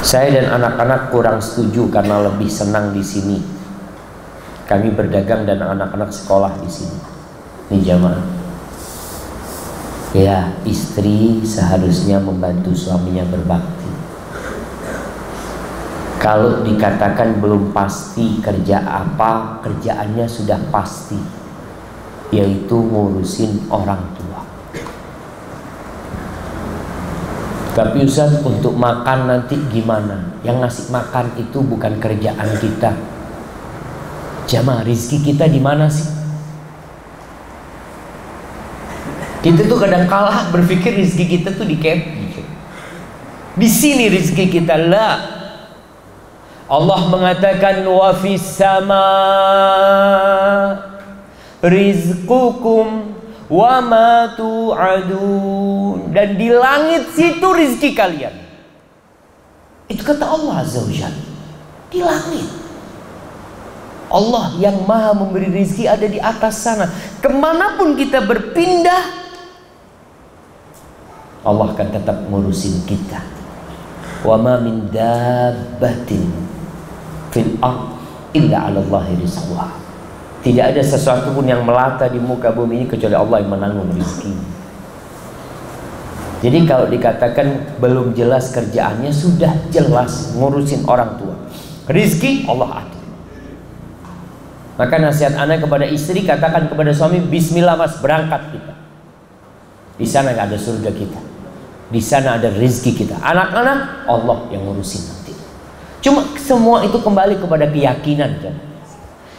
[0.06, 3.42] Saya dan anak-anak kurang setuju karena lebih senang di sini.
[4.68, 6.98] Kami berdagang dan anak-anak sekolah di sini.
[7.74, 8.45] Ini jamaah.
[10.16, 13.92] Ya, istri seharusnya membantu suaminya berbakti.
[16.24, 21.20] Kalau dikatakan belum pasti kerja apa, kerjaannya sudah pasti,
[22.32, 24.48] yaitu ngurusin orang tua.
[27.76, 30.32] Tapi Ustaz untuk makan nanti gimana?
[30.48, 32.96] Yang ngasih makan itu bukan kerjaan kita.
[34.48, 36.25] Jamaah rizki kita di mana sih?
[39.46, 42.34] Kita tuh kadang kalah berpikir rizki kita tuh di Kepri.
[43.54, 45.18] Di sini rizki kita lah.
[46.66, 49.06] Allah mengatakan wa fis sama
[51.62, 53.14] rizqukum
[53.46, 58.34] wa ma tu'adun dan di langit situ rizki kalian.
[59.86, 61.24] Itu kata Allah Azza wa Jalla.
[61.94, 62.50] Di langit.
[64.10, 66.90] Allah yang maha memberi rizki ada di atas sana.
[67.22, 69.25] Ke mana pun kita berpindah,
[71.46, 73.22] Allah akan tetap ngurusin kita.
[74.26, 76.26] Wa ma min dabbatin
[77.30, 77.94] fil ard
[78.34, 79.70] illa 'ala Allah rizquha.
[80.42, 84.34] Tidak ada sesuatu pun yang melata di muka bumi ini kecuali Allah yang menanggung rezeki.
[86.46, 91.34] Jadi kalau dikatakan belum jelas kerjaannya sudah jelas ngurusin orang tua.
[91.90, 93.06] Rizki Allah atur.
[94.76, 98.74] Maka nasihat anak kepada istri katakan kepada suami Bismillah mas berangkat kita.
[99.96, 101.35] Di sana ada surga kita.
[101.86, 103.22] Di sana ada rizki kita.
[103.22, 105.34] Anak-anak Allah yang ngurusin nanti.
[106.02, 108.56] Cuma semua itu kembali kepada keyakinan kan.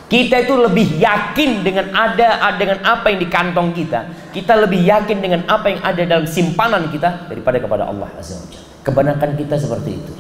[0.07, 4.07] Kita itu lebih yakin dengan ada dengan apa yang di kantong kita.
[4.31, 8.47] Kita lebih yakin dengan apa yang ada dalam simpanan kita daripada kepada Allah Azza wa
[8.87, 10.13] Kebanyakan kita seperti itu.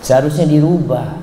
[0.00, 1.20] Seharusnya dirubah.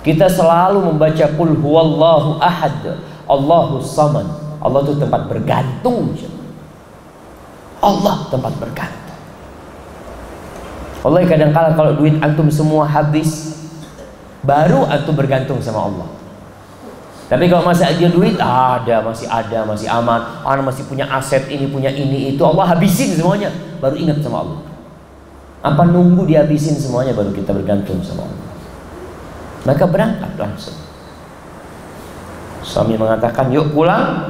[0.00, 2.96] Kita selalu membaca qul huwallahu ahad,
[3.28, 4.24] Allahu samad.
[4.64, 6.16] Allah itu tempat bergantung.
[7.78, 9.18] Allah tempat bergantung.
[11.06, 13.54] Allah kadang-kala kalau duit antum semua habis,
[14.42, 16.08] baru antum bergantung sama Allah.
[17.28, 20.40] Tapi kalau masih ada duit, ada, masih ada, masih aman.
[20.42, 23.52] Orang masih punya aset ini, punya ini, itu Allah habisin semuanya.
[23.84, 24.60] Baru ingat sama Allah.
[25.60, 28.48] Apa nunggu dihabisin semuanya baru kita bergantung sama Allah.
[29.68, 30.78] Maka berangkat langsung.
[32.64, 34.24] Suami mengatakan, "Yuk pulang."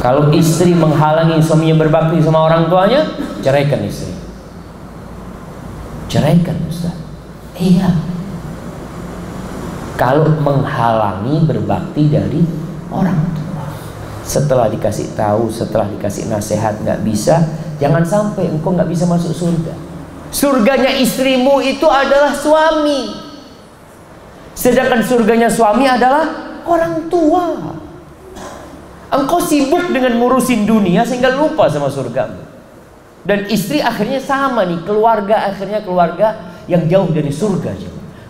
[0.00, 3.04] Kalau istri menghalangi suaminya berbakti sama orang tuanya,
[3.44, 4.16] ceraikan istri.
[6.08, 6.96] Ceraikan Ustaz.
[7.60, 7.92] Iya.
[10.00, 12.40] Kalau menghalangi berbakti dari
[12.88, 13.68] orang tua.
[14.24, 17.44] Setelah dikasih tahu, setelah dikasih nasihat nggak bisa,
[17.76, 19.76] jangan sampai engkau nggak bisa masuk surga.
[20.32, 23.12] Surganya istrimu itu adalah suami.
[24.56, 27.79] Sedangkan surganya suami adalah orang tua.
[29.10, 32.30] Engkau sibuk dengan ngurusin dunia sehingga lupa sama surga.
[33.26, 37.74] Dan istri akhirnya sama nih, keluarga akhirnya keluarga yang jauh dari surga.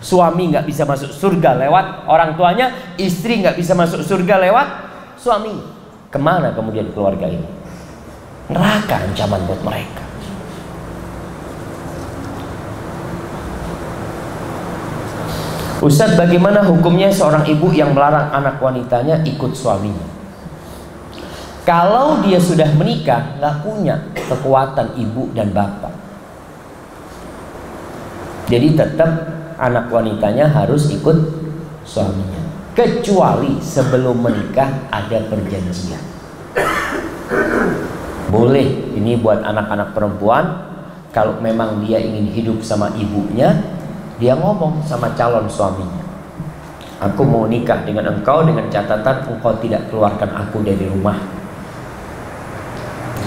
[0.01, 4.67] Suami nggak bisa masuk surga lewat orang tuanya, istri nggak bisa masuk surga lewat
[5.21, 5.53] suami.
[6.09, 7.45] Ke mana kemudian keluarga ini?
[8.49, 10.03] Neraka ancaman buat mereka.
[15.81, 20.10] Ustadz bagaimana hukumnya seorang ibu yang melarang anak wanitanya ikut suaminya?
[21.71, 23.95] Kalau dia sudah menikah, nggak punya
[24.27, 25.95] kekuatan ibu dan bapak.
[28.51, 29.07] Jadi tetap
[29.55, 31.15] anak wanitanya harus ikut
[31.87, 32.43] suaminya.
[32.75, 36.03] Kecuali sebelum menikah ada perjanjian.
[38.27, 40.75] Boleh ini buat anak-anak perempuan
[41.15, 43.63] kalau memang dia ingin hidup sama ibunya,
[44.19, 46.03] dia ngomong sama calon suaminya.
[46.99, 51.39] Aku mau nikah dengan engkau dengan catatan engkau tidak keluarkan aku dari rumah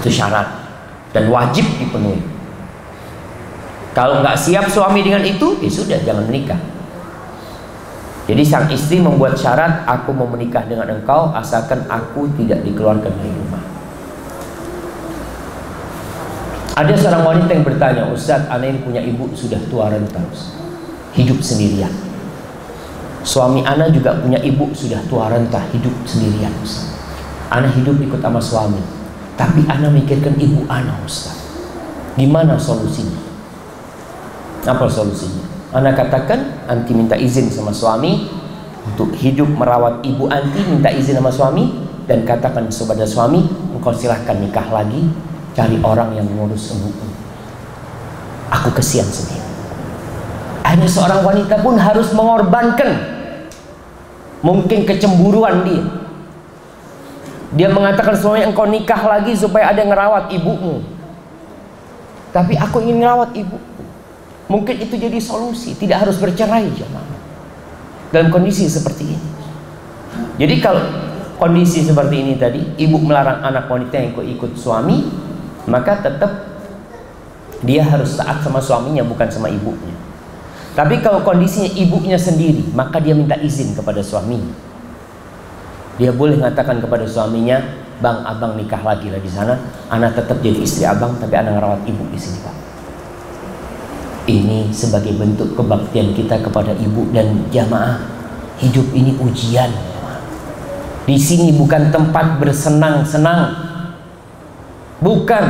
[0.04, 0.44] itu syarat
[1.16, 2.20] dan wajib dipenuhi.
[3.96, 6.60] Kalau nggak siap suami dengan itu, ya sudah jangan menikah.
[8.28, 13.32] Jadi sang istri membuat syarat, aku mau menikah dengan engkau asalkan aku tidak dikeluarkan dari
[13.32, 13.64] rumah.
[16.74, 20.20] Ada seorang wanita yang bertanya, Ustaz, anak ini punya ibu sudah tua renta,
[21.14, 21.92] hidup sendirian.
[23.24, 26.50] Suami anak juga punya ibu sudah tua renta, hidup sendirian.
[26.60, 26.92] Ustaz.
[27.54, 29.03] Anak hidup ikut sama suami.
[29.34, 31.34] Tapi anak mikirkan ibu anak Ustaz.
[32.14, 33.18] Gimana solusinya?
[34.64, 35.42] Apa solusinya?
[35.74, 38.30] Anak katakan anti minta izin sama suami
[38.84, 41.72] untuk hidup merawat ibu anti minta izin sama suami
[42.04, 45.08] dan katakan kepada suami engkau silahkan nikah lagi
[45.56, 46.92] cari orang yang mengurus ibu
[48.52, 49.40] aku kesian sendiri
[50.68, 52.92] hanya seorang wanita pun harus mengorbankan
[54.44, 56.03] mungkin kecemburuan dia
[57.54, 60.82] dia mengatakan suami engkau nikah lagi supaya ada yang ngerawat ibumu.
[62.34, 63.58] Tapi aku ingin ngerawat ibu.
[64.50, 67.14] Mungkin itu jadi solusi, tidak harus bercerai jemaah.
[68.10, 69.30] Dalam kondisi seperti ini.
[70.42, 70.82] Jadi kalau
[71.38, 75.06] kondisi seperti ini tadi, ibu melarang anak wanita yang ikut suami,
[75.70, 76.58] maka tetap
[77.62, 79.94] dia harus taat sama suaminya bukan sama ibunya.
[80.74, 84.73] Tapi kalau kondisinya ibunya sendiri, maka dia minta izin kepada suaminya
[85.94, 87.62] dia boleh mengatakan kepada suaminya,
[88.02, 89.54] "Bang, abang nikah lagi lah di sana.
[89.86, 92.56] Anak tetap jadi istri abang, tapi anak rawat ibu di sini, Pak."
[94.24, 98.00] Ini sebagai bentuk kebaktian kita kepada ibu dan jamaah.
[98.58, 99.70] Hidup ini ujian.
[101.04, 103.52] Di sini bukan tempat bersenang-senang.
[105.04, 105.44] Bukan.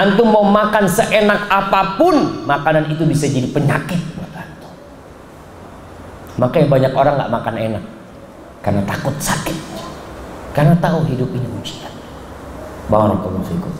[0.00, 4.72] Antum mau makan seenak apa pun, makanan itu bisa jadi penyakit buat antum.
[6.40, 7.84] Makanya banyak orang nggak makan enak
[8.60, 9.56] karena takut sakit.
[10.50, 11.90] Karena tahu hidup ini ujian
[12.90, 13.70] barakallahu fikum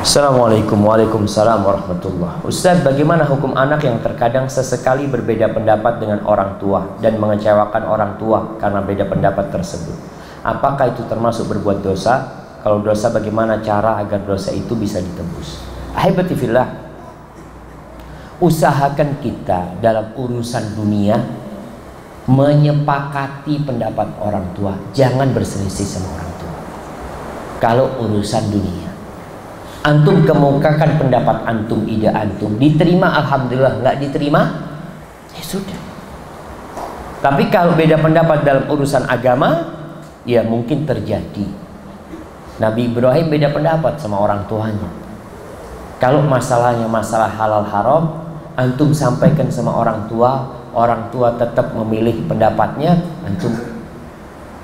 [0.00, 6.98] Assalamualaikum Waalaikumsalam warahmatullah Ustaz bagaimana hukum anak yang terkadang sesekali berbeda pendapat dengan orang tua
[6.98, 9.94] Dan mengecewakan orang tua karena beda pendapat tersebut?
[10.40, 12.42] Apakah itu termasuk berbuat dosa?
[12.64, 15.60] Kalau dosa bagaimana cara agar dosa itu bisa ditebus?
[15.92, 16.89] Ahibatifillah
[18.40, 21.20] usahakan kita dalam urusan dunia
[22.24, 24.74] menyepakati pendapat orang tua.
[24.96, 26.54] Jangan berselisih sama orang tua.
[27.60, 28.88] Kalau urusan dunia.
[29.80, 32.56] Antum kemukakan pendapat antum ide antum.
[32.60, 33.80] Diterima alhamdulillah.
[33.80, 34.42] Nggak diterima
[35.36, 35.80] ya sudah.
[37.20, 39.76] Tapi kalau beda pendapat dalam urusan agama
[40.24, 41.48] ya mungkin terjadi.
[42.60, 44.88] Nabi Ibrahim beda pendapat sama orang tuanya.
[46.00, 48.29] Kalau masalahnya masalah halal haram
[48.60, 50.44] antum sampaikan sama orang tua
[50.76, 53.56] orang tua tetap memilih pendapatnya antum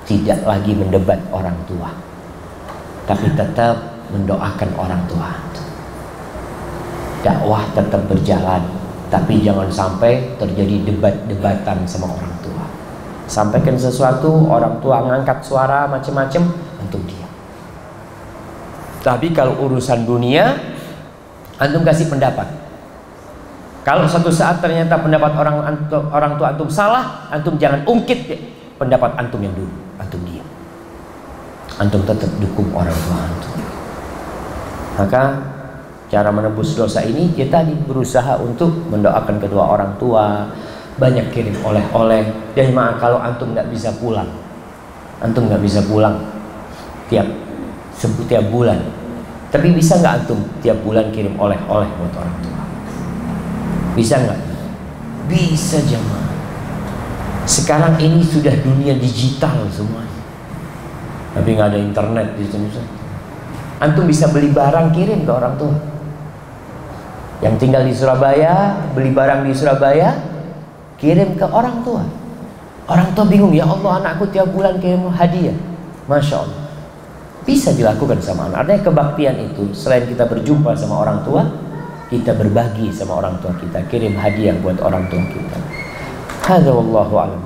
[0.05, 1.89] tidak lagi mendebat orang tua
[3.07, 5.31] tapi tetap mendoakan orang tua.
[7.23, 8.61] Dakwah tetap berjalan
[9.07, 12.63] tapi jangan sampai terjadi debat-debatan sama orang tua.
[13.27, 16.43] Sampaikan sesuatu orang tua ngangkat suara macam-macam
[16.83, 17.31] antum diam.
[19.03, 20.59] Tapi kalau urusan dunia,
[21.55, 22.66] antum kasih pendapat.
[23.87, 28.35] Kalau suatu saat ternyata pendapat orang antum, orang tua antum salah, antum jangan ungkit
[28.75, 30.43] pendapat antum yang dulu, antum diam.
[31.79, 33.55] Antum tetap dukung orang tua antum.
[34.99, 35.23] Maka
[36.11, 40.51] cara menebus dosa ini kita berusaha untuk mendoakan kedua orang tua,
[40.99, 42.27] banyak kirim oleh-oleh.
[42.59, 44.27] Dan maaf kalau antum nggak bisa pulang,
[45.23, 46.27] antum nggak bisa pulang
[47.07, 47.31] tiap
[47.95, 48.83] setiap bulan.
[49.47, 52.56] Tapi bisa nggak antum tiap bulan kirim oleh-oleh buat orang tua?
[53.97, 54.39] Bisa nggak?
[55.25, 56.29] Bisa jemaah.
[57.49, 60.21] Sekarang ini sudah dunia digital semuanya.
[61.33, 62.69] Tapi nggak ada internet di sini.
[63.81, 65.73] Antum bisa beli barang kirim ke orang tua.
[67.41, 70.17] Yang tinggal di Surabaya, beli barang di Surabaya,
[70.97, 72.01] kirim ke orang tua.
[72.89, 75.53] Orang tua bingung, ya Allah anakku tiap bulan kirim hadiah.
[76.09, 76.61] Masya Allah.
[77.45, 78.65] Bisa dilakukan sama anak.
[78.65, 81.45] Artinya kebaktian itu, selain kita berjumpa sama orang tua,
[82.07, 83.83] kita berbagi sama orang tua kita.
[83.91, 85.57] Kirim hadiah buat orang tua kita.
[86.47, 87.43] Hadza wallahu a'lam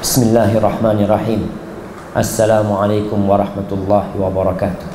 [0.00, 1.44] Bismillahirrahmanirrahim.
[2.16, 4.88] Assalamualaikum warahmatullahi wabarakatuh.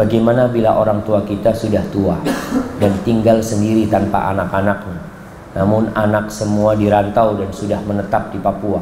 [0.00, 2.16] Bagaimana bila orang tua kita sudah tua
[2.80, 5.04] dan tinggal sendiri tanpa anak-anaknya?
[5.52, 8.80] Namun anak semua dirantau dan sudah menetap di Papua.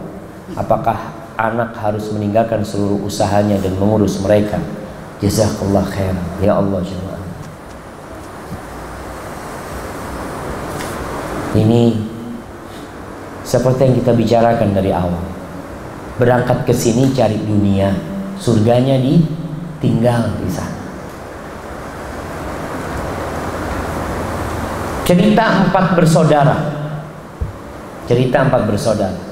[0.55, 4.62] Apakah anak harus meninggalkan seluruh usahanya dan mengurus mereka.
[5.19, 6.15] Jazakallah khair.
[6.39, 7.23] Ya Allah jemaah.
[11.59, 11.99] Ini
[13.43, 15.24] seperti yang kita bicarakan dari awal.
[16.19, 17.95] Berangkat ke sini cari dunia,
[18.39, 19.23] surganya di
[19.78, 20.78] tinggal di sana.
[25.07, 26.57] Cerita empat bersaudara.
[28.07, 29.28] Cerita empat bersaudara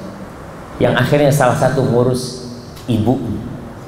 [0.77, 2.45] yang akhirnya salah satu ngurus
[2.85, 3.17] ibu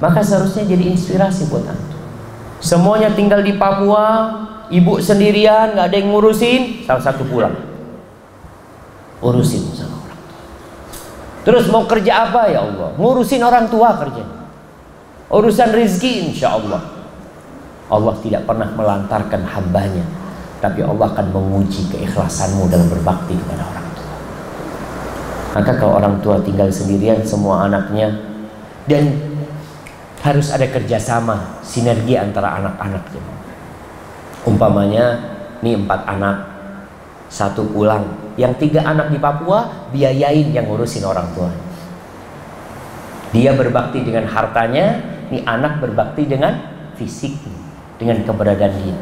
[0.02, 1.89] maka seharusnya jadi inspirasi buat antum
[2.60, 4.36] semuanya tinggal di Papua
[4.72, 6.86] ibu sendirian nggak ada yang ngurusin.
[6.86, 7.56] Salah satu pulang.
[9.20, 10.38] Urusin sama orang tua.
[11.44, 12.48] Terus mau kerja apa?
[12.48, 14.48] Ya Allah ngurusin orang tua kerjanya.
[15.28, 16.82] Urusan rizki insya Allah.
[17.90, 20.06] Allah tidak pernah melantarkan hambanya
[20.60, 23.88] tapi Allah akan menguji keikhlasanmu dalam berbakti kepada orang
[25.50, 28.14] maka kalau orang tua tinggal sendirian semua anaknya
[28.86, 29.29] dan
[30.20, 33.04] harus ada kerjasama sinergi antara anak-anak
[34.48, 35.20] umpamanya
[35.60, 36.38] ini empat anak
[37.30, 38.34] satu pulang.
[38.40, 41.52] Yang tiga anak di Papua biayain yang ngurusin orang tua.
[43.30, 44.98] Dia berbakti dengan hartanya
[45.30, 46.58] ini anak berbakti dengan
[46.98, 47.38] fisik
[48.02, 48.98] dengan keberadaan dia.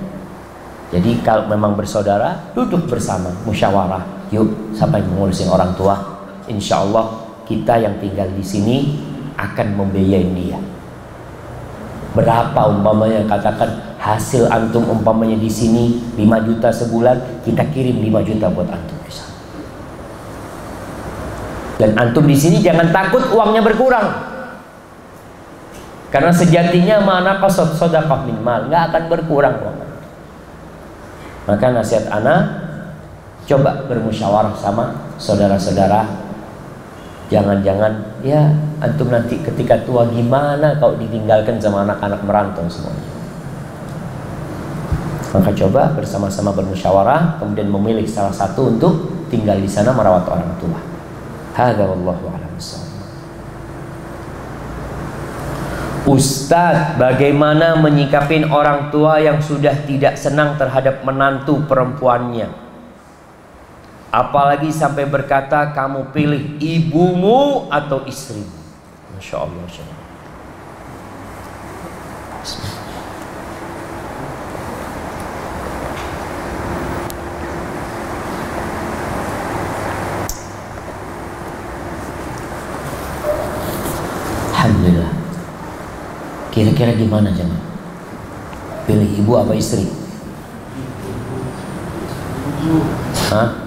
[0.87, 4.17] Jadi kalau memang bersaudara duduk bersama musyawarah.
[4.27, 5.95] Yuk yang mengurusin orang tua.
[6.51, 8.77] Insya Allah kita yang tinggal di sini
[9.39, 10.59] akan membiayai dia.
[12.15, 18.47] Berapa umpamanya katakan hasil antum umpamanya di sini 5 juta sebulan, kita kirim 5 juta
[18.51, 19.25] buat antum bisa.
[21.77, 24.07] Dan antum di sini jangan takut uangnya berkurang.
[26.07, 29.79] Karena sejatinya mana kosot sodakah minimal nggak akan berkurang uang.
[31.47, 32.39] Maka nasihat anak
[33.47, 36.27] coba bermusyawarah sama saudara-saudara
[37.27, 38.51] Jangan-jangan ya
[38.83, 43.15] antum nanti ketika tua gimana kalau ditinggalkan sama anak-anak merantau semuanya.
[45.27, 50.79] Maka coba bersama-sama bermusyawarah kemudian memilih salah satu untuk tinggal di sana merawat orang tua.
[51.55, 52.47] Hadza wallahu a'lam
[56.07, 62.66] Ustadz, bagaimana menyikapin orang tua yang sudah tidak senang terhadap menantu perempuannya?
[64.07, 68.47] Apalagi sampai berkata kamu pilih ibumu atau istrimu.
[69.19, 69.59] Masya Allah.
[69.67, 70.05] Masya Allah.
[84.55, 85.11] Alhamdulillah.
[86.55, 87.59] Kira-kira gimana jangan?
[88.87, 89.83] Pilih ibu apa istri?
[93.29, 93.66] Hah?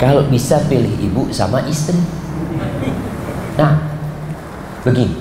[0.00, 2.00] Kalau bisa pilih ibu sama istri.
[3.60, 3.76] Nah,
[4.80, 5.20] begini.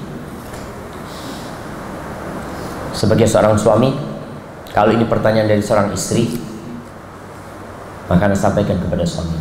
[2.96, 3.92] Sebagai seorang suami,
[4.72, 6.40] kalau ini pertanyaan dari seorang istri,
[8.08, 9.36] maka sampaikan kepada suami.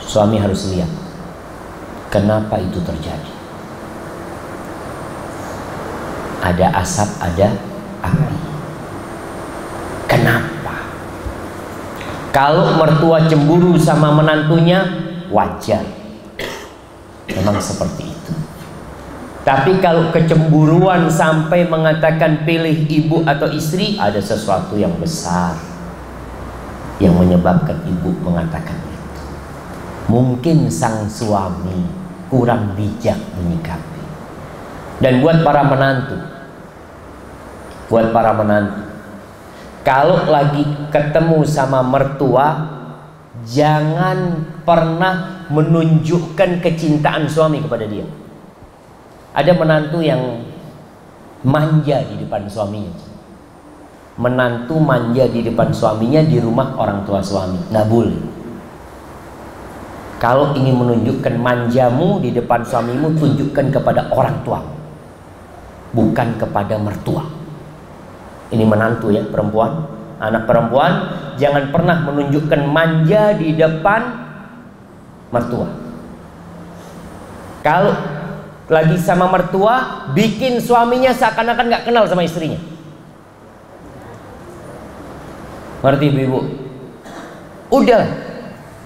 [0.00, 0.88] Suami harus lihat
[2.08, 3.32] kenapa itu terjadi.
[6.42, 7.48] Ada asap, ada
[8.02, 8.36] api.
[10.10, 10.76] Kenapa?
[12.32, 14.80] Kalau mertua cemburu sama menantunya,
[15.28, 15.84] wajar.
[17.28, 18.32] Memang seperti itu.
[19.42, 25.58] Tapi kalau kecemburuan sampai mengatakan pilih ibu atau istri, ada sesuatu yang besar
[27.02, 29.22] yang menyebabkan ibu mengatakan itu.
[30.06, 31.84] Mungkin sang suami
[32.30, 34.02] kurang bijak menyikapi.
[35.02, 36.14] Dan buat para menantu,
[37.90, 38.91] buat para menantu,
[39.82, 40.62] kalau lagi
[40.94, 42.70] ketemu sama mertua,
[43.42, 48.06] jangan pernah menunjukkan kecintaan suami kepada dia.
[49.34, 50.46] Ada menantu yang
[51.42, 52.94] manja di depan suaminya.
[54.22, 57.58] Menantu manja di depan suaminya di rumah orang tua suami.
[57.74, 58.20] Nggak boleh.
[60.22, 64.62] Kalau ingin menunjukkan manjamu di depan suamimu, tunjukkan kepada orang tua,
[65.90, 67.41] bukan kepada mertua.
[68.52, 69.88] Ini menantu ya, perempuan.
[70.22, 70.92] Anak perempuan
[71.40, 74.22] jangan pernah menunjukkan manja di depan
[75.32, 75.66] mertua.
[77.64, 77.96] Kalau
[78.68, 82.60] lagi sama mertua, bikin suaminya seakan-akan nggak kenal sama istrinya.
[85.82, 86.40] Ngerti ibu-ibu?
[87.72, 88.06] Udah,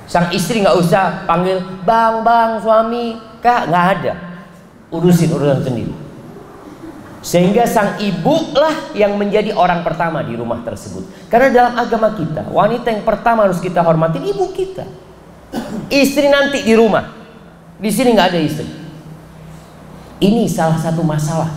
[0.09, 4.13] sang istri nggak usah panggil bang bang suami kak nggak ada,
[4.95, 6.06] urusin urusan sendiri.
[7.27, 11.27] Sehingga sang ibu lah yang menjadi orang pertama di rumah tersebut.
[11.27, 14.87] Karena dalam agama kita, wanita yang pertama harus kita hormatin ibu kita.
[15.91, 17.03] Istri nanti di rumah.
[17.83, 18.71] Di sini nggak ada istri.
[20.23, 21.51] Ini salah satu masalah.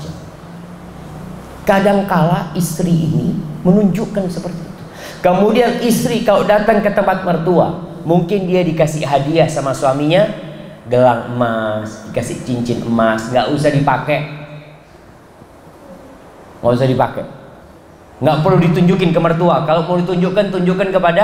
[1.70, 4.84] Kadangkala istri ini menunjukkan seperti itu.
[5.22, 10.34] Kemudian istri kalau datang ke tempat mertua, mungkin dia dikasih hadiah sama suaminya,
[10.90, 14.39] gelang emas, dikasih cincin emas, nggak usah dipakai,
[16.60, 17.26] nggak usah dipakai,
[18.20, 19.64] nggak perlu ditunjukin ke mertua.
[19.64, 21.24] Kalau mau ditunjukkan, tunjukkan kepada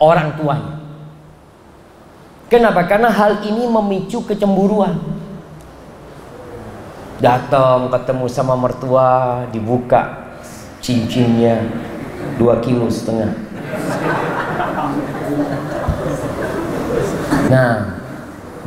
[0.00, 0.80] orang tuanya.
[2.52, 2.84] Kenapa?
[2.84, 5.00] Karena hal ini memicu kecemburuan
[7.22, 10.34] datang ketemu sama mertua dibuka
[10.82, 11.62] cincinnya
[12.34, 13.30] dua kilo setengah
[17.46, 18.01] nah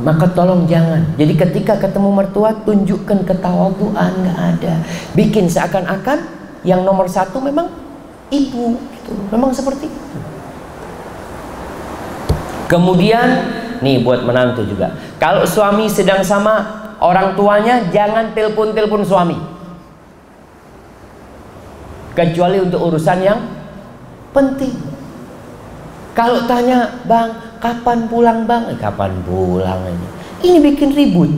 [0.02, 4.74] maka tolong jangan jadi ketika ketemu mertua tunjukkan ketawaduan nggak ada
[5.16, 6.24] bikin seakan-akan
[6.66, 7.70] yang nomor satu memang
[8.28, 9.12] ibu gitu.
[9.32, 10.18] memang seperti itu
[12.68, 13.28] kemudian
[13.80, 19.36] nih buat menantu juga kalau suami sedang sama orang tuanya jangan telepon-telepon suami.
[22.16, 23.40] Kecuali untuk urusan yang
[24.32, 24.72] penting.
[26.16, 30.06] Kalau tanya, "Bang, kapan pulang, Bang?" Eh, kapan pulang ini?
[30.48, 31.28] Ini bikin ribut.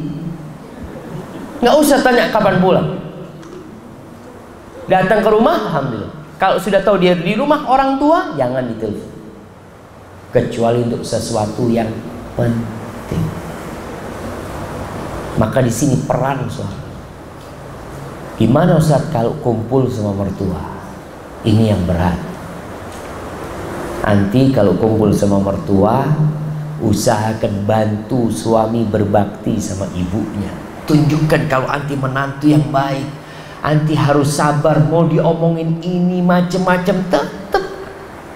[1.58, 2.88] Nggak usah tanya kapan pulang.
[4.86, 6.14] Datang ke rumah, alhamdulillah.
[6.38, 9.10] Kalau sudah tahu dia di rumah orang tua, jangan ditelepon.
[10.30, 11.90] Kecuali untuk sesuatu yang
[12.38, 13.24] penting.
[15.34, 16.86] Maka di sini peran suami.
[18.38, 20.62] Gimana Ustaz kalau kumpul sama mertua?
[21.42, 22.27] Ini yang berat.
[24.08, 26.00] Nanti kalau kumpul sama mertua,
[26.80, 30.48] usahakan bantu suami berbakti sama ibunya.
[30.88, 33.04] Tunjukkan kalau anti menantu yang baik.
[33.60, 37.28] Anti harus sabar mau diomongin ini macam-macam tetap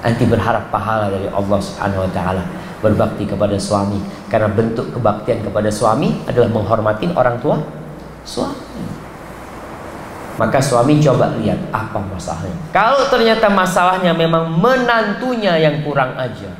[0.03, 2.43] anti berharap pahala dari Allah Subhanahu wa taala
[2.83, 7.63] berbakti kepada suami karena bentuk kebaktian kepada suami adalah menghormati orang tua
[8.27, 9.02] suami
[10.41, 16.53] maka suami coba lihat apa masalahnya kalau ternyata masalahnya memang menantunya yang kurang ajar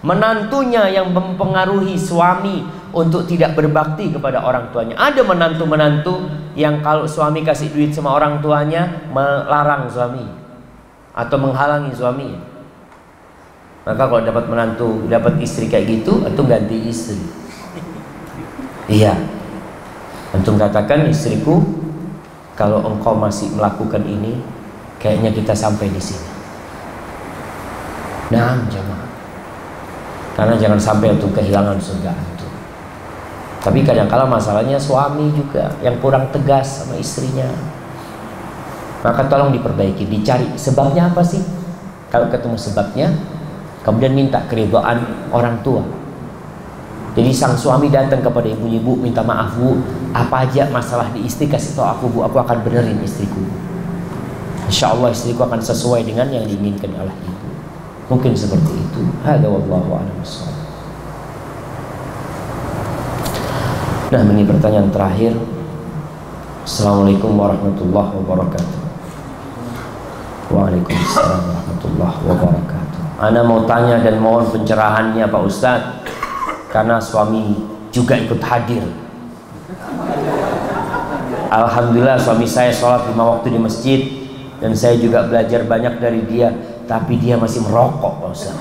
[0.00, 6.26] menantunya yang mempengaruhi suami untuk tidak berbakti kepada orang tuanya ada menantu-menantu
[6.58, 10.26] yang kalau suami kasih duit sama orang tuanya melarang suami
[11.14, 12.50] atau menghalangi suami
[13.80, 17.16] maka kalau dapat menantu, dapat istri kayak gitu, atau ganti istri.
[18.92, 19.16] Iya.
[20.36, 21.64] Antum katakan istriku,
[22.60, 24.36] kalau engkau masih melakukan ini,
[25.00, 26.28] kayaknya kita sampai di sini.
[28.36, 29.00] Nah, jangan.
[30.36, 32.52] Karena jangan sampai untuk kehilangan surga antum.
[33.64, 37.48] Tapi kadang-kala masalahnya suami juga yang kurang tegas sama istrinya.
[39.00, 41.40] Maka tolong diperbaiki, dicari sebabnya apa sih?
[42.12, 43.08] Kalau ketemu sebabnya,
[43.88, 45.80] kemudian minta keridhaan orang tua
[47.10, 49.82] jadi sang suami datang kepada ibu-ibu minta maaf bu.
[50.14, 52.18] Apa aja masalah di istri kasih tahu aku bu.
[52.30, 53.42] Aku akan benerin istriku.
[54.70, 57.48] Insya Allah istriku akan sesuai dengan yang diinginkan oleh ibu.
[58.14, 59.02] Mungkin seperti itu.
[59.26, 60.22] Ada wallahu a'lam
[64.10, 65.34] Nah ini pertanyaan terakhir.
[66.62, 68.78] Assalamualaikum warahmatullahi wabarakatuh.
[70.50, 73.00] Waalaikumsalam warahmatullahi wabarakatuh.
[73.18, 75.99] Ana mau tanya dan mohon pencerahannya Pak Ustadz
[76.70, 77.58] Karena suami
[77.90, 78.86] juga ikut hadir.
[81.50, 84.00] Alhamdulillah suami saya sholat lima waktu di masjid.
[84.62, 86.54] Dan saya juga belajar banyak dari dia.
[86.86, 88.56] Tapi dia masih merokok Pak Ustaz.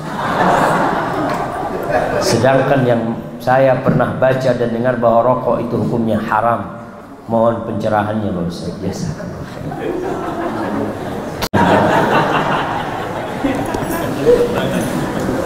[2.20, 3.02] sedangkan yang
[3.42, 6.82] saya pernah baca dan dengar bahwa rokok itu hukumnya haram.
[7.30, 8.74] Mohon pencerahannya Pak Ustaz.
[8.82, 9.08] Biasa.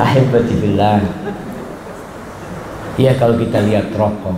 [0.04, 1.23] Ahibati billah
[2.98, 4.38] Ya kalau kita lihat rokok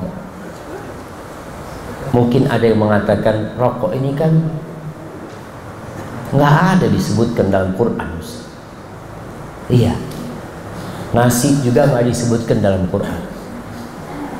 [2.15, 4.31] Mungkin ada yang mengatakan rokok ini kan
[6.31, 8.09] nggak ada disebutkan dalam Quran.
[9.67, 9.95] Iya.
[11.11, 13.21] Nasi juga nggak disebutkan dalam Quran.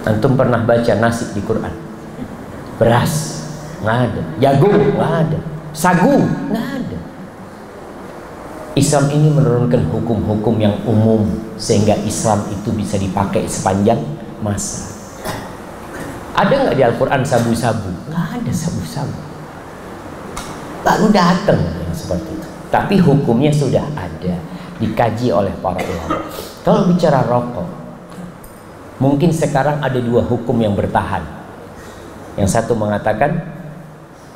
[0.06, 1.74] Antum pernah baca nasi di Quran?
[2.80, 3.44] Beras
[3.84, 5.40] nggak ada, jagung nggak ada,
[5.72, 6.20] sagu
[6.52, 6.75] nggak.
[8.76, 11.24] Islam ini menurunkan hukum-hukum yang umum
[11.56, 14.04] sehingga Islam itu bisa dipakai sepanjang
[14.44, 14.92] masa.
[16.36, 17.88] Ada nggak di Al-Quran sabu-sabu?
[18.12, 19.16] Nggak ada sabu-sabu.
[20.84, 22.48] Baru datang yang seperti itu.
[22.68, 24.36] Tapi hukumnya sudah ada,
[24.84, 26.28] dikaji oleh para ulama.
[26.68, 27.68] Kalau bicara rokok,
[29.00, 31.24] mungkin sekarang ada dua hukum yang bertahan.
[32.36, 33.40] Yang satu mengatakan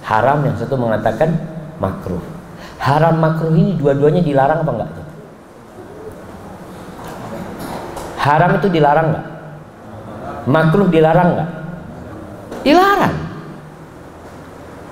[0.08, 1.36] haram, yang satu mengatakan
[1.84, 2.39] makruh.
[2.80, 4.92] Haram makruh ini dua-duanya dilarang apa enggak?
[8.20, 9.26] Haram itu dilarang enggak?
[10.48, 11.50] Makruh dilarang enggak?
[12.64, 13.16] dilarang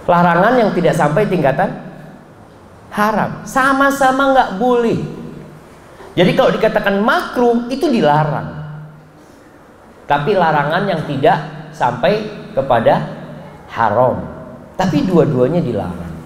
[0.07, 1.69] larangan yang tidak sampai tingkatan
[2.95, 4.99] haram sama-sama nggak boleh
[6.15, 8.55] jadi kalau dikatakan makruh itu dilarang
[10.07, 12.23] tapi larangan yang tidak sampai
[12.55, 13.03] kepada
[13.67, 14.23] haram
[14.79, 16.16] tapi dua-duanya dilarang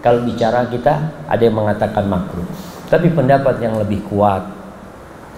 [0.00, 2.46] kalau bicara kita ada yang mengatakan makruh
[2.88, 4.42] tapi pendapat yang lebih kuat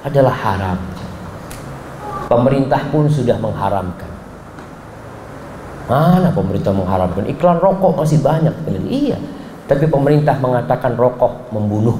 [0.02, 0.78] adalah haram
[2.26, 4.12] pemerintah pun sudah mengharamkan
[5.90, 8.54] Mana pemerintah mengharamkan iklan rokok masih banyak
[8.86, 9.18] Iya,
[9.66, 11.98] tapi pemerintah mengatakan rokok membunuh.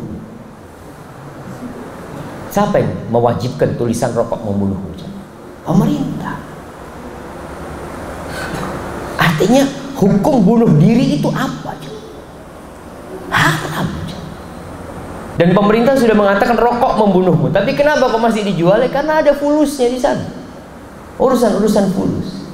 [2.53, 4.79] Siapa yang mewajibkan tulisan rokok membunuh?
[5.67, 6.37] Pemerintah.
[9.19, 9.65] Artinya
[9.99, 11.75] hukum bunuh diri itu apa?
[13.33, 13.89] Haram.
[15.41, 17.49] Dan pemerintah sudah mengatakan rokok membunuhmu.
[17.49, 18.85] Tapi kenapa kok masih dijual?
[18.93, 20.29] Karena ada fulusnya di sana.
[21.17, 22.45] Urusan-urusan fulus.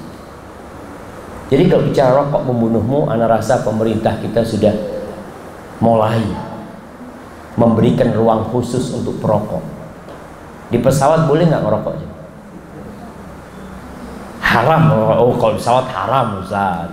[1.50, 4.72] Jadi kalau bicara rokok membunuhmu, anak rasa pemerintah kita sudah
[5.82, 6.22] mulai
[7.58, 9.64] memberikan ruang khusus untuk perokok.
[10.70, 11.94] Di pesawat boleh nggak ngerokok?
[14.44, 14.82] Haram,
[15.18, 16.92] oh kalau pesawat haram Ustaz.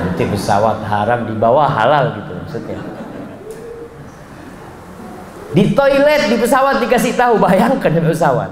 [0.00, 2.99] Nanti pesawat haram di bawah halal gitu maksudnya.
[5.50, 8.50] Di toilet di pesawat dikasih tahu, bayangkan di pesawat.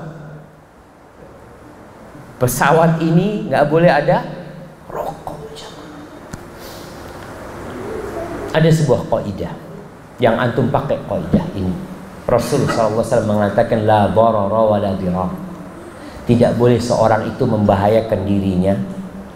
[2.43, 4.23] Pesawat ini nggak boleh ada
[8.55, 9.55] ada sebuah kaidah
[10.19, 11.75] yang antum pakai kaidah ini.
[12.29, 14.11] Rasul SAW mengatakan la.
[16.29, 18.75] Tidak boleh seorang itu membahayakan dirinya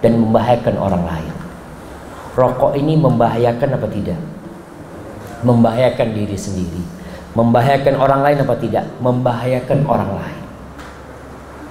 [0.05, 1.34] dan membahayakan orang lain.
[2.36, 4.20] Rokok ini membahayakan apa tidak?
[5.40, 7.02] Membahayakan diri sendiri.
[7.33, 8.85] Membahayakan orang lain apa tidak?
[9.01, 10.41] Membahayakan orang lain.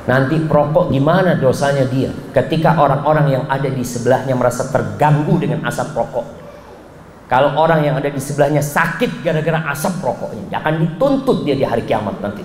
[0.09, 5.93] Nanti perokok gimana dosanya dia ketika orang-orang yang ada di sebelahnya merasa terganggu dengan asap
[5.93, 6.41] rokok
[7.31, 11.87] kalau orang yang ada di sebelahnya sakit gara-gara asap rokoknya, akan dituntut dia di hari
[11.87, 12.43] kiamat nanti.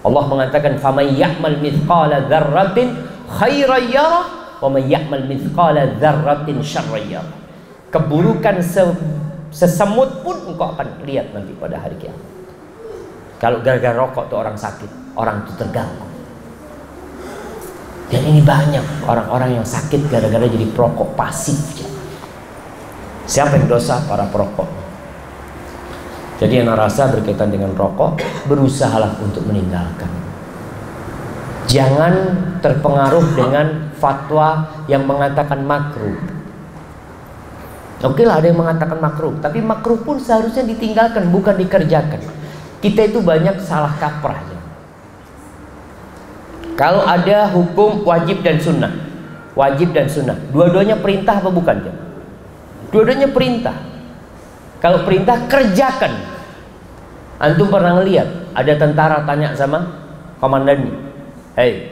[0.00, 2.96] Allah mengatakan, "Faman ya'mal mithqala dzarratin
[3.28, 4.24] khairan yarah,
[4.64, 7.36] wa man ya'mal mithqala dzarratin syarran yarah."
[7.92, 8.88] Keburukan se
[9.50, 12.26] sesemut pun engkau akan lihat nanti pada hari kiamat.
[13.40, 16.06] Kalau gara-gara rokok tuh orang sakit, orang itu terganggu.
[18.10, 21.56] Dan ini banyak orang-orang yang sakit gara-gara jadi perokok pasif.
[23.30, 24.02] Siapa yang dosa?
[24.10, 24.66] Para perokok.
[26.42, 28.18] Jadi yang rasa berkaitan dengan rokok,
[28.50, 30.08] berusahalah untuk meninggalkan.
[31.70, 32.12] Jangan
[32.58, 36.39] terpengaruh dengan fatwa yang mengatakan makruh.
[38.00, 42.20] Oke lah ada yang mengatakan makruh, tapi makruh pun seharusnya ditinggalkan, bukan dikerjakan.
[42.80, 44.40] Kita itu banyak salah kaprah.
[44.40, 44.60] Ya.
[46.80, 48.88] Kalau ada hukum wajib dan sunnah,
[49.52, 51.76] wajib dan sunnah, dua-duanya perintah apa bukan?
[51.76, 51.94] Ya?
[52.88, 53.76] Dua-duanya perintah.
[54.80, 56.40] Kalau perintah kerjakan.
[57.40, 59.80] Antum pernah ngeliat ada tentara tanya sama
[60.40, 60.92] komandannya,
[61.56, 61.88] "Hei,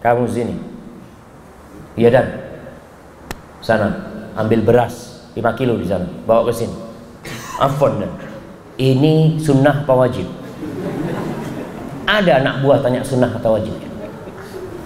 [0.00, 0.56] kamu sini."
[1.96, 2.26] Iya dan
[3.60, 3.88] sana
[4.36, 5.05] ambil beras
[5.36, 6.72] 5 kilo di sana, bawa ke sini.
[7.60, 8.00] Afon
[8.80, 10.24] ini sunnah apa wajib?
[12.08, 13.72] Ada anak buah tanya sunnah atau wajib?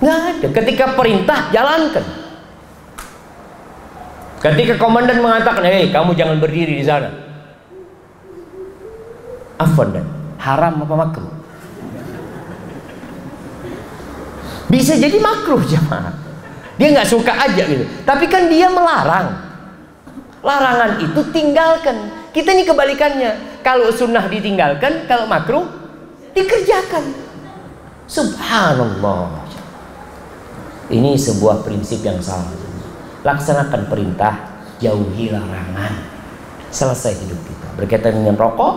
[0.00, 0.46] Nggak ada.
[0.50, 2.06] Ketika perintah jalankan.
[4.40, 7.12] Ketika komandan mengatakan, "Hei, kamu jangan berdiri di sana."
[9.60, 10.06] Afwan dan
[10.40, 11.32] haram apa makruh?
[14.72, 16.16] Bisa jadi makruh jemaah.
[16.80, 17.84] Dia nggak suka aja gitu.
[18.08, 19.49] Tapi kan dia melarang.
[20.40, 21.96] Larangan itu tinggalkan.
[22.32, 23.60] Kita ini kebalikannya.
[23.60, 25.68] Kalau sunnah ditinggalkan, kalau makruh
[26.32, 27.12] dikerjakan.
[28.08, 29.44] Subhanallah.
[30.90, 32.50] Ini sebuah prinsip yang salah.
[33.22, 36.08] Laksanakan perintah, jauhi larangan.
[36.72, 37.68] Selesai hidup kita.
[37.76, 38.74] Berkaitan dengan rokok,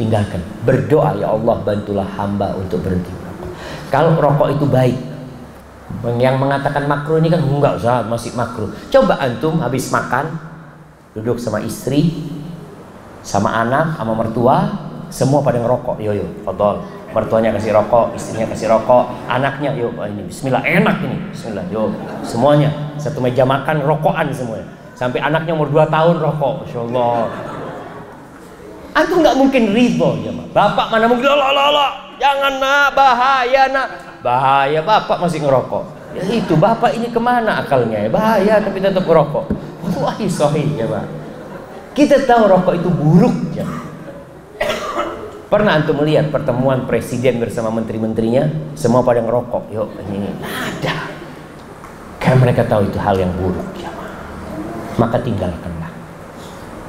[0.00, 0.40] tinggalkan.
[0.64, 3.50] Berdoa ya Allah bantulah hamba untuk berhenti merokok.
[3.92, 4.98] Kalau rokok itu baik,
[6.18, 8.72] yang mengatakan makruh ini kan enggak usah masih makruh.
[8.90, 10.55] Coba antum habis makan
[11.16, 12.12] duduk sama istri,
[13.24, 14.56] sama anak, sama mertua,
[15.08, 15.96] semua pada ngerokok.
[16.04, 16.84] Yo yo, fadol
[17.16, 21.16] mertuanya kasih rokok, istrinya kasih rokok, anaknya yuk ini bismillah enak ini.
[21.32, 21.64] Bismillah.
[21.72, 22.68] Yuk, semuanya
[23.00, 24.68] satu meja makan rokokan semuanya.
[24.92, 26.68] Sampai anaknya umur 2 tahun rokok.
[26.68, 27.16] Insyaallah.
[28.96, 33.86] Antum nggak mungkin ridho ya, Bapak mana mungkin lo lo lo jangan nak bahaya nak
[34.24, 35.84] bahaya bapak masih ngerokok
[36.16, 39.44] ya itu bapak ini ke mana akalnya ya bahaya tapi tetap ngerokok
[39.98, 41.04] wah sahih ya pak
[41.96, 43.66] kita tahu rokok itu buruk ya
[45.46, 49.70] Pernah antum melihat pertemuan presiden bersama menteri-menterinya semua pada ngerokok?
[49.70, 51.06] Yuk, ini ada.
[52.18, 53.86] Karena mereka tahu itu hal yang buruk ya.
[54.98, 55.86] Maka tinggalkanlah.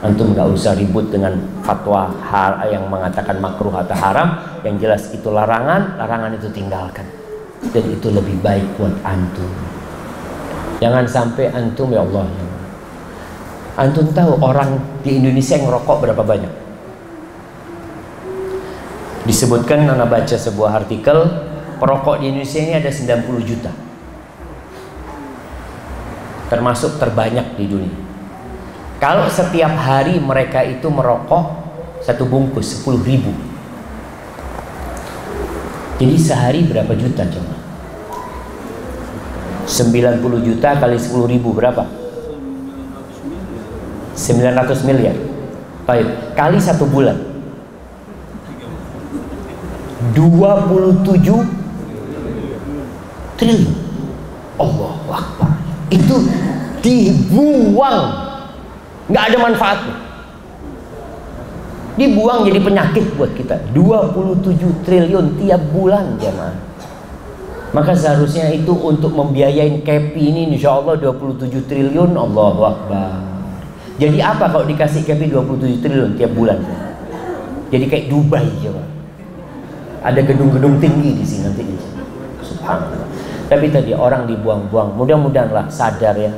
[0.02, 4.42] Antum nggak usah ribut dengan fatwa hal yang mengatakan makruh atau haram.
[4.66, 7.06] Yang jelas itu larangan, larangan itu tinggalkan.
[7.70, 9.54] Dan itu lebih baik buat antum.
[10.82, 12.26] Jangan sampai antum ya Allah.
[12.26, 12.47] Ya.
[13.78, 16.50] Antum tahu orang di Indonesia yang ngerokok berapa banyak?
[19.30, 21.30] Disebutkan Nana baca sebuah artikel
[21.78, 23.70] perokok di Indonesia ini ada 90 juta.
[26.50, 27.98] Termasuk terbanyak di dunia.
[28.98, 31.54] Kalau setiap hari mereka itu merokok
[32.02, 33.30] satu bungkus 10 ribu.
[36.02, 37.54] Jadi sehari berapa juta coba?
[39.70, 42.07] 90 juta kali 10 ribu berapa?
[44.18, 45.14] 900 miliar.
[45.86, 47.16] Baik, kali satu bulan.
[50.18, 51.46] 27
[53.38, 53.78] triliun.
[54.58, 55.54] Allah Akbar.
[55.94, 56.26] Itu
[56.82, 58.02] dibuang.
[59.08, 59.96] Nggak ada manfaatnya.
[61.98, 63.62] Dibuang jadi penyakit buat kita.
[63.78, 66.58] 27 triliun tiap bulan jemaah.
[67.72, 72.18] Maka seharusnya itu untuk membiayain kepi ini insya Allah 27 triliun.
[72.18, 73.37] Allah Akbar
[73.98, 76.62] jadi apa kalau dikasih kepi 27 triliun tiap bulan?
[77.74, 78.98] Jadi kayak Dubai jemaah
[80.08, 81.64] ada gedung-gedung tinggi di sini nanti.
[82.46, 83.10] Subhanallah.
[83.52, 84.96] Tapi tadi orang dibuang-buang.
[84.96, 86.32] Mudah-mudahanlah sadar ya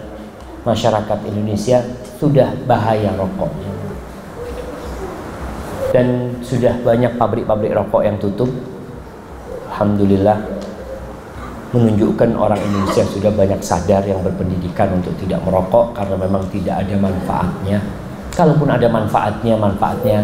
[0.66, 1.84] masyarakat Indonesia
[2.18, 3.52] sudah bahaya rokok.
[5.90, 8.50] Dan sudah banyak pabrik-pabrik rokok yang tutup.
[9.70, 10.59] Alhamdulillah
[11.70, 16.96] menunjukkan orang Indonesia sudah banyak sadar yang berpendidikan untuk tidak merokok karena memang tidak ada
[16.98, 17.78] manfaatnya
[18.40, 20.24] kalaupun ada manfaatnya manfaatnya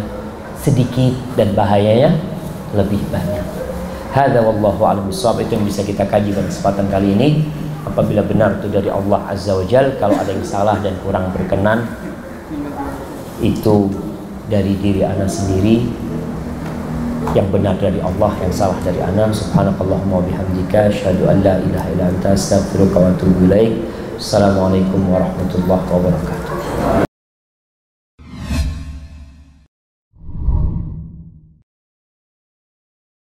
[0.55, 2.15] sedikit dan bahayanya
[2.72, 3.43] lebih banyak.
[4.15, 7.30] Hada wallahu a'lam itu yang bisa kita kaji pada kesempatan kali ini.
[7.85, 11.85] Apabila benar itu dari Allah Azza wa Jal, kalau ada yang salah dan kurang berkenan
[13.43, 13.93] itu
[14.49, 15.85] dari diri anak sendiri
[17.34, 22.06] yang benar dari Allah yang salah dari anak subhanakallahumma bihamdika asyhadu an la ilaha illa
[22.14, 23.73] anta astaghfiruka wa atubu ilaik.
[24.15, 26.44] Assalamualaikum warahmatullahi wabarakatuh